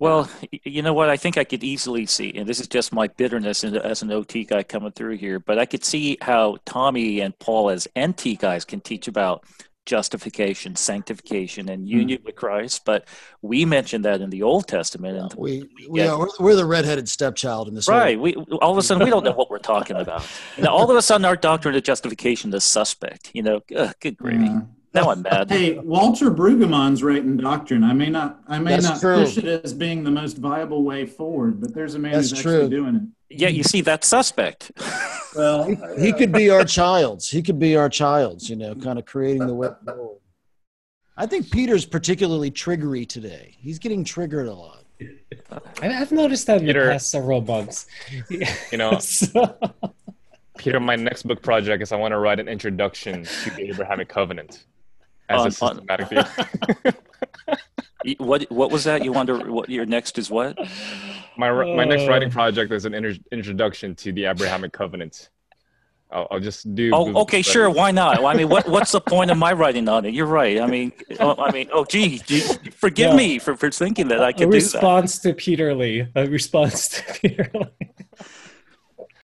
[0.00, 0.30] Well,
[0.64, 1.10] you know what?
[1.10, 4.44] I think I could easily see, and this is just my bitterness as an OT
[4.44, 8.64] guy coming through here, but I could see how Tommy and Paul, as NT guys,
[8.64, 9.44] can teach about
[9.90, 11.98] justification, sanctification, and hmm.
[11.98, 12.24] union mm.
[12.26, 12.84] with Christ.
[12.84, 13.08] But
[13.42, 15.18] we mentioned that in the Old Testament.
[15.18, 17.88] And we, we are, we're, we're, the redheaded stepchild in this.
[17.88, 18.18] Right.
[18.18, 20.24] We, all of a sudden, we don't know what we're talking about.
[20.56, 23.32] You know, all of a sudden, our doctrine of justification is suspect.
[23.34, 24.44] You know, ugh, good gravy.
[24.44, 24.60] Yeah.
[24.94, 25.50] Now I'm mad.
[25.50, 27.82] Hey, Walter Brueggemann's writing doctrine.
[27.82, 29.24] I may not, I may That's not true.
[29.24, 32.42] push it as being the most viable way forward, but there's a man That's who's
[32.42, 32.52] true.
[32.54, 33.02] actually doing it.
[33.30, 34.72] Yeah, you see, that suspect.
[35.36, 37.30] well, he, he, uh, could be our Childs.
[37.30, 38.50] He could be our Childs.
[38.50, 40.18] You know, kind of creating the way forward.
[41.16, 43.54] I think Peter's particularly triggery today.
[43.58, 44.84] He's getting triggered a lot.
[45.82, 47.86] I've noticed that Peter, in the past several months.
[48.30, 49.56] You know, so.
[50.58, 54.08] Peter, my next book project is I want to write an introduction to the Abrahamic
[54.08, 54.64] Covenant
[55.28, 56.08] as on, a systematic
[58.04, 58.14] view.
[58.18, 59.04] what what was that?
[59.04, 60.58] You wonder what your next is what?
[61.40, 62.32] My my next writing uh.
[62.32, 65.30] project is an inter- introduction to the Abrahamic Covenant.
[66.12, 66.90] I'll, I'll just do.
[66.92, 67.52] Oh, okay, studies.
[67.52, 67.70] sure.
[67.70, 68.22] Why not?
[68.24, 70.12] I mean, what what's the point of my writing on it?
[70.12, 70.60] You're right.
[70.60, 72.18] I mean, oh, I mean, oh, gee,
[72.72, 73.16] forgive yeah.
[73.16, 76.06] me for, for thinking that I could a response to Peter Lee.
[76.14, 77.90] A response to Peter Lee.